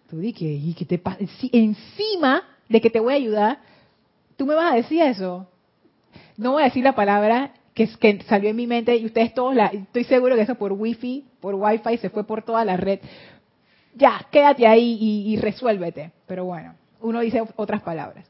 [0.10, 1.20] Tú di que, ¿y qué te pasa?
[1.52, 3.60] Encima de que te voy a ayudar,
[4.38, 5.48] tú me vas a decir eso.
[6.38, 9.56] No voy a decir la palabra que, que salió en mi mente y ustedes todos,
[9.74, 13.00] estoy seguro que eso por wifi, por wifi se fue por toda la red.
[13.96, 16.12] Ya, quédate ahí y, resuélvete.
[16.28, 18.26] Pero bueno, uno dice otras palabras.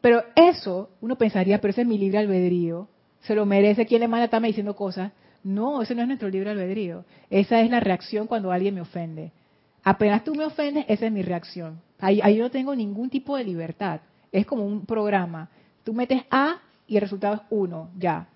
[0.00, 2.88] Pero eso, uno pensaría, pero ese es mi libre albedrío,
[3.26, 5.12] se lo merece, ¿quién le manda estarme diciendo cosas?
[5.42, 7.04] No, ese no es nuestro libre albedrío.
[7.28, 9.32] Esa es la reacción cuando alguien me ofende.
[9.82, 11.80] Apenas tú me ofendes, esa es mi reacción.
[11.98, 14.00] Ahí, ahí no tengo ningún tipo de libertad.
[14.30, 15.48] Es como un programa.
[15.84, 18.28] Tú metes A y el resultado es 1, ya.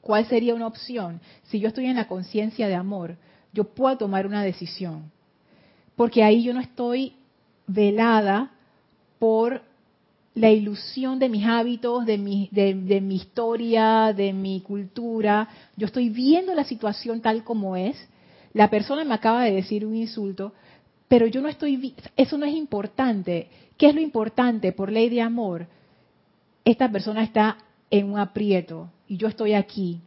[0.00, 1.20] ¿Cuál sería una opción?
[1.44, 3.16] Si yo estoy en la conciencia de amor,
[3.52, 5.10] yo puedo tomar una decisión.
[5.96, 7.14] Porque ahí yo no estoy
[7.66, 8.50] velada
[9.18, 9.62] por
[10.34, 15.48] la ilusión de mis hábitos, de mi, de, mi historia, de mi cultura.
[15.76, 17.96] Yo estoy viendo la situación tal como es.
[18.54, 20.52] La persona me acaba de decir un insulto,
[21.08, 23.48] pero yo no estoy, eso no es importante.
[23.76, 25.66] ¿Qué es lo importante por ley de amor?
[26.64, 27.58] Esta persona está
[27.90, 30.00] en un aprieto y yo estoy aquí.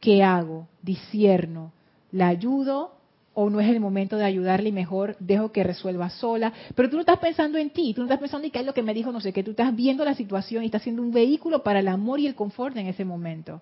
[0.00, 0.68] ¿Qué hago?
[0.82, 1.72] Discierno.
[2.10, 2.97] ¿La ayudo
[3.40, 6.52] o no es el momento de ayudarle y mejor dejo que resuelva sola?
[6.74, 8.74] Pero tú no estás pensando en ti, tú no estás pensando en qué es lo
[8.74, 11.12] que me dijo, no sé qué, tú estás viendo la situación y estás siendo un
[11.12, 13.60] vehículo para el amor y el confort en ese momento.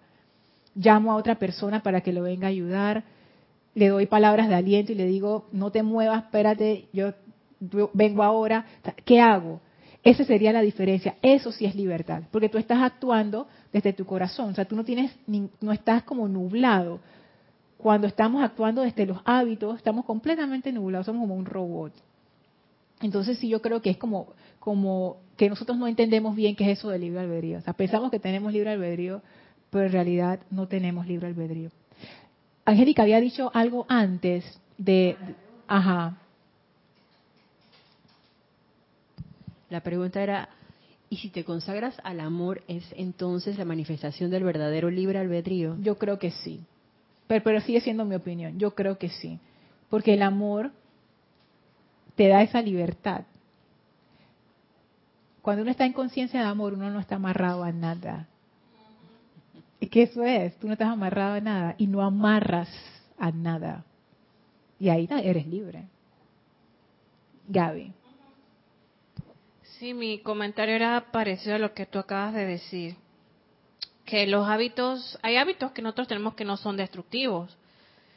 [0.75, 3.05] Llamo a otra persona para que lo venga a ayudar
[3.77, 7.13] le doy palabras de aliento y le digo, no te muevas, espérate, yo,
[7.93, 8.65] vengo ahora,
[9.05, 9.61] ¿qué hago?
[10.03, 11.17] Esa sería la diferencia.
[11.21, 14.85] Eso sí es libertad, porque tú estás actuando desde tu corazón, o sea, tú no
[14.85, 17.01] tienes, no estás como nublado.
[17.79, 21.93] Cuando estamos actuando desde los hábitos, estamos completamente nublados, somos como un robot.
[23.01, 26.79] Entonces sí, yo creo que es como, como que nosotros no entendemos bien qué es
[26.79, 27.59] eso de libre albedrío.
[27.59, 29.23] O sea, pensamos que tenemos libre albedrío,
[29.71, 31.71] pero en realidad no tenemos libre albedrío.
[32.65, 34.45] Angélica había dicho algo antes
[34.79, 35.17] de,
[35.69, 36.19] ajá.
[39.69, 40.49] La pregunta era,
[41.11, 45.77] ¿y si te consagras al amor es entonces la manifestación del verdadero libre albedrío?
[45.81, 46.61] Yo creo que sí.
[47.27, 48.59] Pero, pero sigue siendo mi opinión.
[48.59, 49.39] Yo creo que sí.
[49.89, 50.73] Porque el amor
[52.15, 53.23] te da esa libertad.
[55.43, 58.27] Cuando uno está en conciencia de amor, uno no está amarrado a nada.
[59.81, 62.69] Es que eso es, tú no estás amarrado a nada y no amarras
[63.19, 63.85] a nada.
[64.81, 65.85] Y ahí eres libre.
[67.49, 67.93] Gaby.
[69.79, 72.97] Sí, mi comentario era parecido a lo que tú acabas de decir.
[74.07, 77.57] Que los hábitos, hay hábitos que nosotros tenemos que no son destructivos.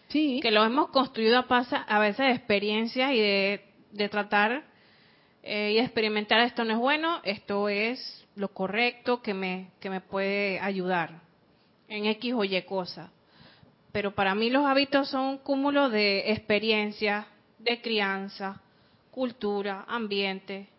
[0.07, 0.39] Sí.
[0.41, 4.63] Que los hemos construido a, pasa, a veces de experiencias y de, tratar
[5.43, 9.99] eh, y experimentar esto no es bueno, esto es lo correcto que me, que me
[9.99, 11.21] puede ayudar
[11.89, 13.11] en X o Y cosa.
[13.91, 17.27] Pero para mí los hábitos son un cúmulo de experiencia,
[17.57, 18.61] de crianza,
[19.11, 20.69] cultura, ambiente,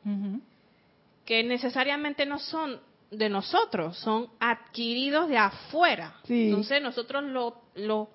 [1.24, 2.80] que necesariamente no son
[3.11, 6.14] de nosotros, son adquiridos de afuera.
[6.28, 8.11] Entonces nosotros lo, lo,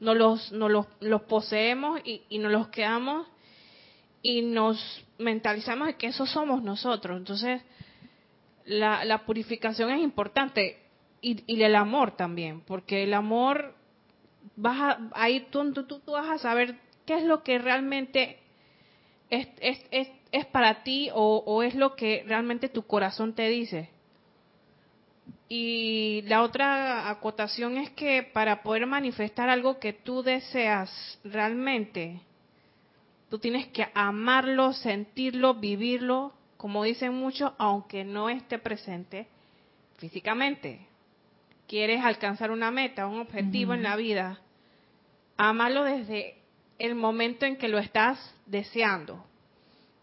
[0.00, 3.26] no los, no los, los poseemos y, y nos los quedamos
[4.22, 7.16] y nos mentalizamos de que eso somos nosotros.
[7.16, 7.62] Entonces,
[8.64, 10.78] la, la purificación es importante
[11.20, 13.74] y, el amor también, porque el amor,
[14.56, 16.76] vas a, ahí tú, tú, tú, vas a saber
[17.06, 18.38] qué es lo que realmente
[19.30, 23.48] es, es, es, es para ti o, o, es lo que realmente tu corazón te
[23.48, 23.90] dice.
[25.48, 32.20] Y la otra acotación es que para poder manifestar algo que tú deseas realmente,
[33.30, 39.26] tú tienes que amarlo, sentirlo, vivirlo, como dicen muchos, aunque no esté presente
[39.96, 40.80] físicamente.
[41.66, 44.40] Quieres alcanzar una meta, un objetivo en la vida,
[45.36, 46.36] ámalo desde
[46.78, 49.24] el momento en que lo estás deseando,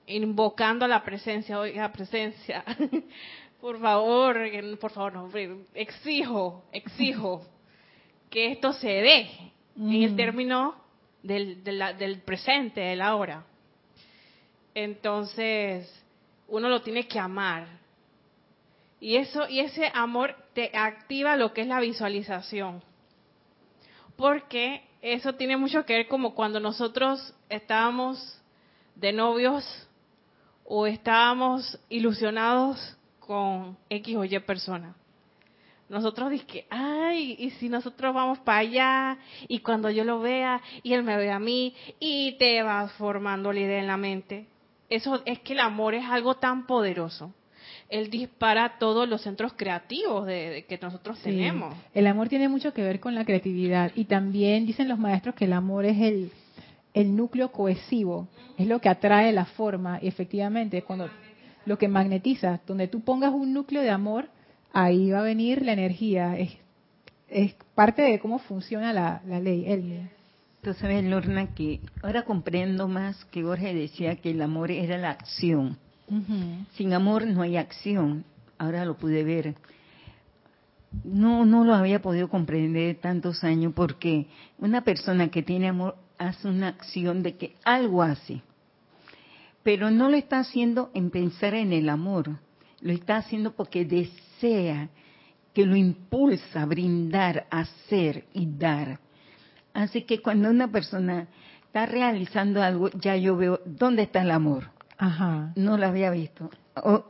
[0.07, 2.63] invocando a la presencia, oiga, presencia,
[3.65, 4.37] por favor,
[4.79, 5.29] por favor, no,
[5.73, 7.43] exijo, exijo
[8.29, 9.27] que esto se dé
[9.75, 10.75] en el término
[11.23, 13.43] del, del presente, del ahora.
[14.75, 15.91] Entonces,
[16.47, 17.65] uno lo tiene que amar,
[18.99, 22.83] y eso y ese amor te activa lo que es la visualización.
[24.15, 28.39] Porque eso tiene mucho que ver como cuando nosotros estábamos
[28.93, 29.65] de novios
[30.65, 32.95] o estábamos ilusionados
[33.25, 34.95] con X o Y persona.
[35.87, 39.17] Nosotros que ay, y si nosotros vamos para allá
[39.47, 43.53] y cuando yo lo vea y él me ve a mí y te vas formando
[43.53, 44.47] la idea en la mente.
[44.89, 47.33] Eso es que el amor es algo tan poderoso
[47.89, 51.75] él dispara todos los centros creativos de, que nosotros tenemos.
[51.93, 55.45] El amor tiene mucho que ver con la creatividad y también dicen los maestros que
[55.45, 56.31] el amor es el,
[56.93, 61.09] el núcleo cohesivo, es lo que atrae la forma y efectivamente cuando
[61.65, 64.29] lo que magnetiza, donde tú pongas un núcleo de amor,
[64.73, 66.51] ahí va a venir la energía, es,
[67.29, 69.65] es parte de cómo funciona la, la ley.
[69.67, 70.09] Él.
[70.61, 75.11] Tú sabes, Lorna, que ahora comprendo más que Jorge decía que el amor era la
[75.11, 75.77] acción
[76.75, 78.25] sin amor no hay acción.
[78.57, 79.55] Ahora lo pude ver.
[81.03, 84.27] No, no lo había podido comprender tantos años porque
[84.59, 88.41] una persona que tiene amor hace una acción de que algo hace,
[89.65, 92.37] pero no lo está haciendo en pensar en el amor,
[92.81, 94.89] lo está haciendo porque desea,
[95.55, 98.99] que lo impulsa a brindar, hacer y dar.
[99.73, 101.27] Así que cuando una persona
[101.65, 105.51] está realizando algo, ya yo veo dónde está el amor Ajá.
[105.55, 106.49] No la había visto.
[106.75, 107.03] Oh,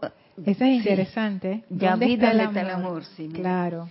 [0.46, 0.78] Esa es sí.
[0.78, 1.66] interesante.
[1.70, 3.04] Ya ¿Dónde vi está el dónde está el amor?
[3.04, 3.88] sí, mira.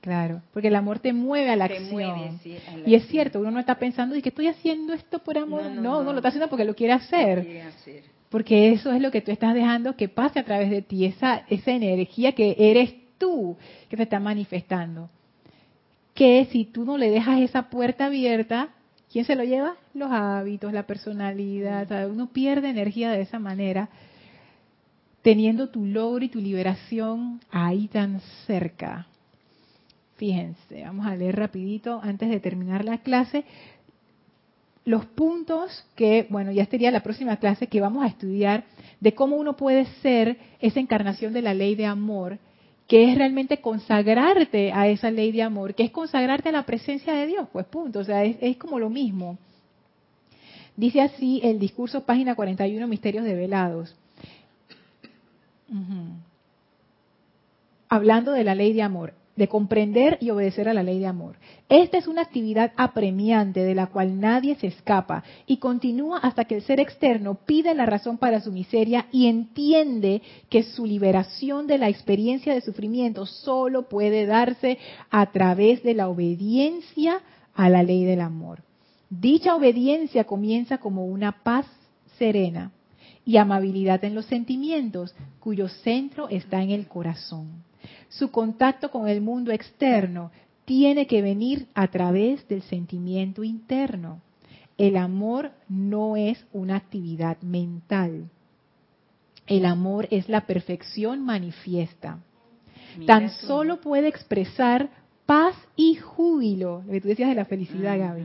[0.00, 0.42] Claro.
[0.52, 1.90] Porque el amor te mueve a la Te acción.
[1.92, 3.10] mueve, sí, a la y es acción.
[3.10, 5.62] cierto, uno no está pensando y que estoy haciendo esto por amor.
[5.64, 6.00] No, No, no, no, no.
[6.00, 7.42] uno lo está haciendo porque lo quiere hacer.
[7.44, 8.02] Quiere hacer.
[8.28, 11.44] Porque eso es lo que tú estás dejando que pase a través de ti, esa,
[11.48, 13.56] esa energía que eres tú
[13.88, 15.08] que se está manifestando.
[16.14, 18.68] Que si tú no le dejas esa puerta abierta,
[19.10, 19.76] ¿quién se lo lleva?
[19.94, 21.84] Los hábitos, la personalidad.
[21.84, 23.88] o sea, uno pierde energía de esa manera,
[25.22, 29.06] teniendo tu logro y tu liberación ahí tan cerca.
[30.18, 33.44] Fíjense, vamos a leer rapidito antes de terminar la clase
[34.88, 38.64] los puntos que, bueno, ya sería la próxima clase que vamos a estudiar
[39.00, 42.38] de cómo uno puede ser esa encarnación de la ley de amor,
[42.86, 47.12] que es realmente consagrarte a esa ley de amor, que es consagrarte a la presencia
[47.12, 49.36] de Dios, pues punto, o sea, es, es como lo mismo.
[50.74, 53.94] Dice así el discurso, página 41, Misterios Develados.
[55.68, 56.14] Ujú.
[57.90, 61.36] Hablando de la ley de amor, de comprender y obedecer a la ley de amor.
[61.68, 66.56] Esta es una actividad apremiante de la cual nadie se escapa y continúa hasta que
[66.56, 71.78] el ser externo pide la razón para su miseria y entiende que su liberación de
[71.78, 74.76] la experiencia de sufrimiento solo puede darse
[75.08, 77.20] a través de la obediencia
[77.54, 78.62] a la ley del amor.
[79.08, 81.66] Dicha obediencia comienza como una paz
[82.18, 82.72] serena
[83.24, 87.67] y amabilidad en los sentimientos, cuyo centro está en el corazón.
[88.08, 90.30] Su contacto con el mundo externo
[90.64, 94.20] tiene que venir a través del sentimiento interno.
[94.76, 98.28] El amor no es una actividad mental.
[99.46, 102.18] El amor es la perfección manifiesta.
[102.96, 103.46] Mira Tan tú.
[103.46, 104.90] solo puede expresar
[105.26, 108.24] paz y júbilo, lo que tú decías de la felicidad, Gaby,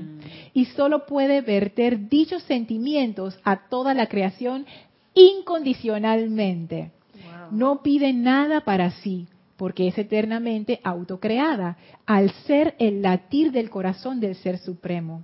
[0.54, 4.66] y solo puede verter dichos sentimientos a toda la creación
[5.14, 6.92] incondicionalmente.
[7.14, 7.58] Wow.
[7.58, 9.28] No pide nada para sí,
[9.58, 15.24] porque es eternamente autocreada, al ser el latir del corazón del Ser Supremo.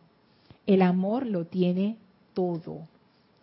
[0.65, 1.97] El amor lo tiene
[2.33, 2.87] todo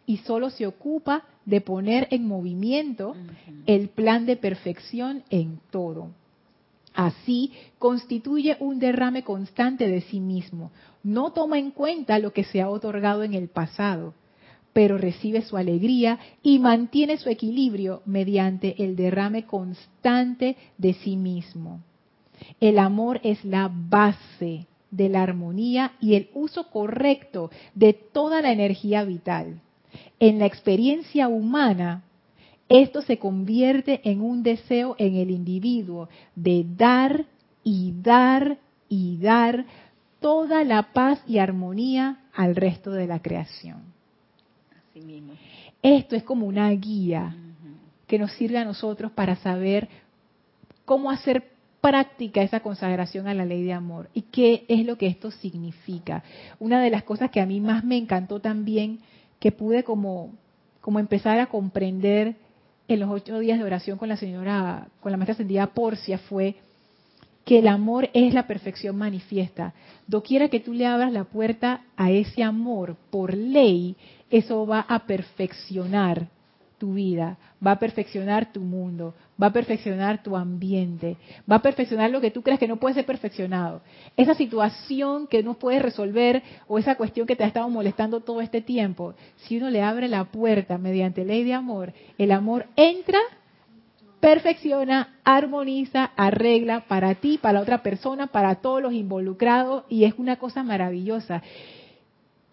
[0.06, 3.14] y solo se ocupa de poner en movimiento
[3.66, 6.10] el plan de perfección en todo.
[6.94, 10.70] Así constituye un derrame constante de sí mismo.
[11.02, 14.14] No toma en cuenta lo que se ha otorgado en el pasado,
[14.76, 21.80] pero recibe su alegría y mantiene su equilibrio mediante el derrame constante de sí mismo.
[22.60, 28.52] El amor es la base de la armonía y el uso correcto de toda la
[28.52, 29.62] energía vital.
[30.20, 32.04] En la experiencia humana,
[32.68, 37.24] esto se convierte en un deseo en el individuo de dar
[37.64, 38.58] y dar
[38.90, 39.64] y dar
[40.20, 43.95] toda la paz y armonía al resto de la creación.
[44.96, 45.34] Así mismo.
[45.82, 47.36] Esto es como una guía
[48.06, 49.88] que nos sirve a nosotros para saber
[50.86, 51.50] cómo hacer
[51.82, 56.24] práctica esa consagración a la ley de amor y qué es lo que esto significa.
[56.58, 59.00] Una de las cosas que a mí más me encantó también,
[59.38, 60.32] que pude como,
[60.80, 62.36] como empezar a comprender
[62.88, 66.56] en los ocho días de oración con la señora, con la maestra ascendida Porcia, fue
[67.44, 69.74] que el amor es la perfección manifiesta.
[70.06, 73.94] Doquiera que tú le abras la puerta a ese amor por ley,
[74.30, 76.28] eso va a perfeccionar
[76.78, 81.16] tu vida, va a perfeccionar tu mundo, va a perfeccionar tu ambiente,
[81.50, 83.80] va a perfeccionar lo que tú crees que no puede ser perfeccionado.
[84.16, 88.40] Esa situación que no puedes resolver o esa cuestión que te ha estado molestando todo
[88.40, 93.20] este tiempo, si uno le abre la puerta mediante ley de amor, el amor entra,
[94.20, 100.14] perfecciona, armoniza, arregla para ti, para la otra persona, para todos los involucrados y es
[100.18, 101.42] una cosa maravillosa.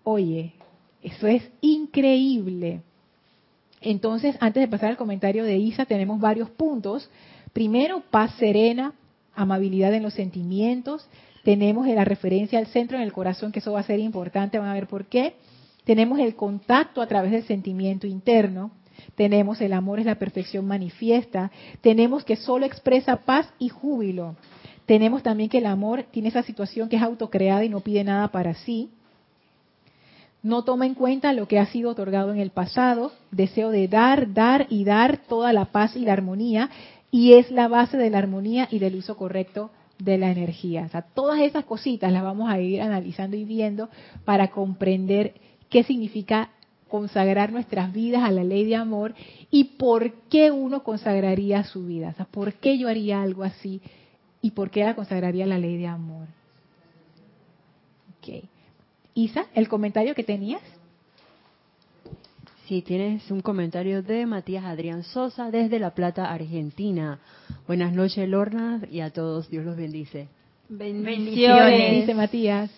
[0.04, 0.54] Oye,
[1.04, 2.82] eso es increíble.
[3.82, 7.10] Entonces, antes de pasar al comentario de Isa, tenemos varios puntos.
[7.52, 8.94] Primero, paz serena,
[9.36, 11.06] amabilidad en los sentimientos.
[11.44, 14.70] Tenemos la referencia al centro en el corazón, que eso va a ser importante, van
[14.70, 15.36] a ver por qué.
[15.84, 18.72] Tenemos el contacto a través del sentimiento interno.
[19.16, 21.52] Tenemos el amor es la perfección manifiesta.
[21.82, 24.38] Tenemos que solo expresa paz y júbilo.
[24.86, 28.30] Tenemos también que el amor tiene esa situación que es autocreada y no pide nada
[28.30, 28.90] para sí
[30.44, 34.34] no toma en cuenta lo que ha sido otorgado en el pasado, deseo de dar,
[34.34, 36.70] dar y dar toda la paz y la armonía,
[37.10, 40.84] y es la base de la armonía y del uso correcto de la energía.
[40.86, 43.90] O sea, todas esas cositas las vamos a ir analizando y viendo
[44.26, 45.34] para comprender
[45.70, 46.50] qué significa
[46.90, 49.16] consagrar nuestras vidas a la ley de amor
[49.50, 52.10] y por qué uno consagraría su vida.
[52.10, 53.82] O sea, por qué yo haría algo así
[54.42, 56.28] y por qué la consagraría a la ley de amor.
[58.20, 58.50] Okay.
[59.16, 60.62] Isa, el comentario que tenías.
[62.68, 67.20] Sí, tienes un comentario de Matías Adrián Sosa desde La Plata, Argentina.
[67.68, 70.30] Buenas noches, Lorna, y a todos, Dios los bendice.
[70.70, 72.72] Bendiciones, dice Matías.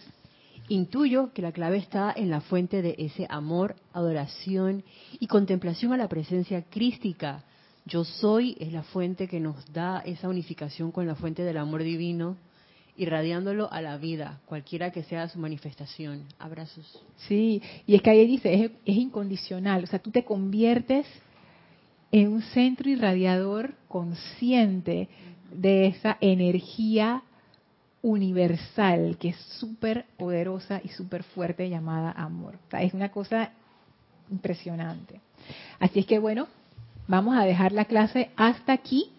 [0.67, 4.83] Intuyo que la clave está en la fuente de ese amor, adoración
[5.19, 7.43] y contemplación a la presencia crística.
[7.85, 11.83] Yo soy es la fuente que nos da esa unificación con la fuente del amor
[11.83, 12.35] divino,
[12.97, 16.23] irradiándolo a la vida, cualquiera que sea su manifestación.
[16.39, 17.03] Abrazos.
[17.27, 21.05] Sí, y es que ahí dice, es, incondicional, o sea, tú te conviertes
[22.11, 25.09] en un centro irradiador consciente
[25.51, 27.23] de esa energía
[28.01, 32.55] universal que es súper poderosa y súper fuerte llamada amor.
[32.67, 33.51] O sea, es una cosa
[34.29, 35.19] impresionante.
[35.79, 36.47] Así es que bueno,
[37.07, 39.11] vamos a dejar la clase hasta aquí.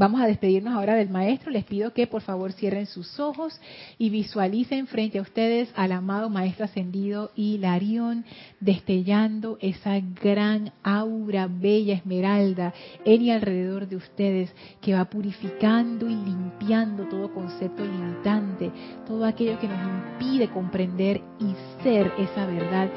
[0.00, 1.50] Vamos a despedirnos ahora del maestro.
[1.50, 3.60] Les pido que por favor cierren sus ojos
[3.98, 8.24] y visualicen frente a ustedes al amado maestro ascendido Hilarión
[8.60, 12.72] destellando esa gran aura bella esmeralda
[13.04, 18.70] en y alrededor de ustedes que va purificando y limpiando todo concepto limitante,
[19.06, 22.88] todo aquello que nos impide comprender y ser esa verdad,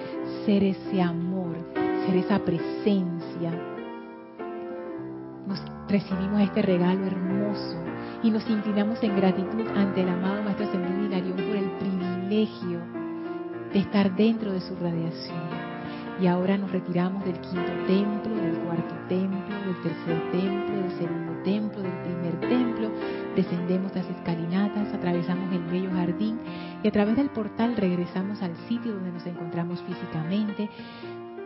[0.46, 1.58] ser ese amor,
[2.06, 3.73] ser esa presencia
[5.48, 7.84] nos recibimos este regalo hermoso
[8.24, 12.80] y nos inclinamos en gratitud ante el amado Maestro Ascendido Hilarión por el privilegio
[13.74, 15.64] de estar dentro de su radiación.
[16.22, 21.34] Y ahora nos retiramos del quinto templo, del cuarto templo, del tercer templo, del segundo
[21.44, 22.92] templo, del primer templo,
[23.36, 26.40] descendemos las escalinatas, atravesamos el bello jardín
[26.84, 30.70] y a través del portal regresamos al sitio donde nos encontramos físicamente,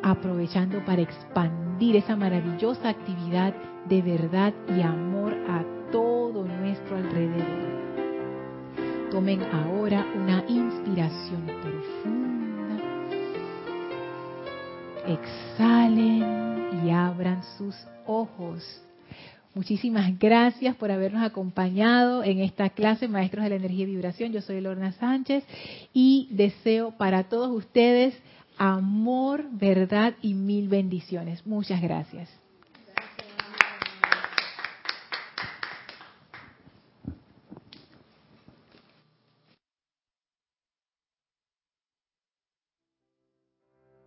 [0.03, 3.53] aprovechando para expandir esa maravillosa actividad
[3.87, 7.87] de verdad y amor a todo nuestro alrededor.
[9.11, 12.77] Tomen ahora una inspiración profunda.
[15.07, 17.75] Exhalen y abran sus
[18.05, 18.81] ojos.
[19.57, 24.31] Muchísimas gracias por habernos acompañado en esta clase, Maestros de la Energía y Vibración.
[24.31, 25.43] Yo soy Lorna Sánchez
[25.93, 28.13] y deseo para todos ustedes
[28.57, 31.45] amor, verdad y mil bendiciones.
[31.45, 32.29] Muchas gracias.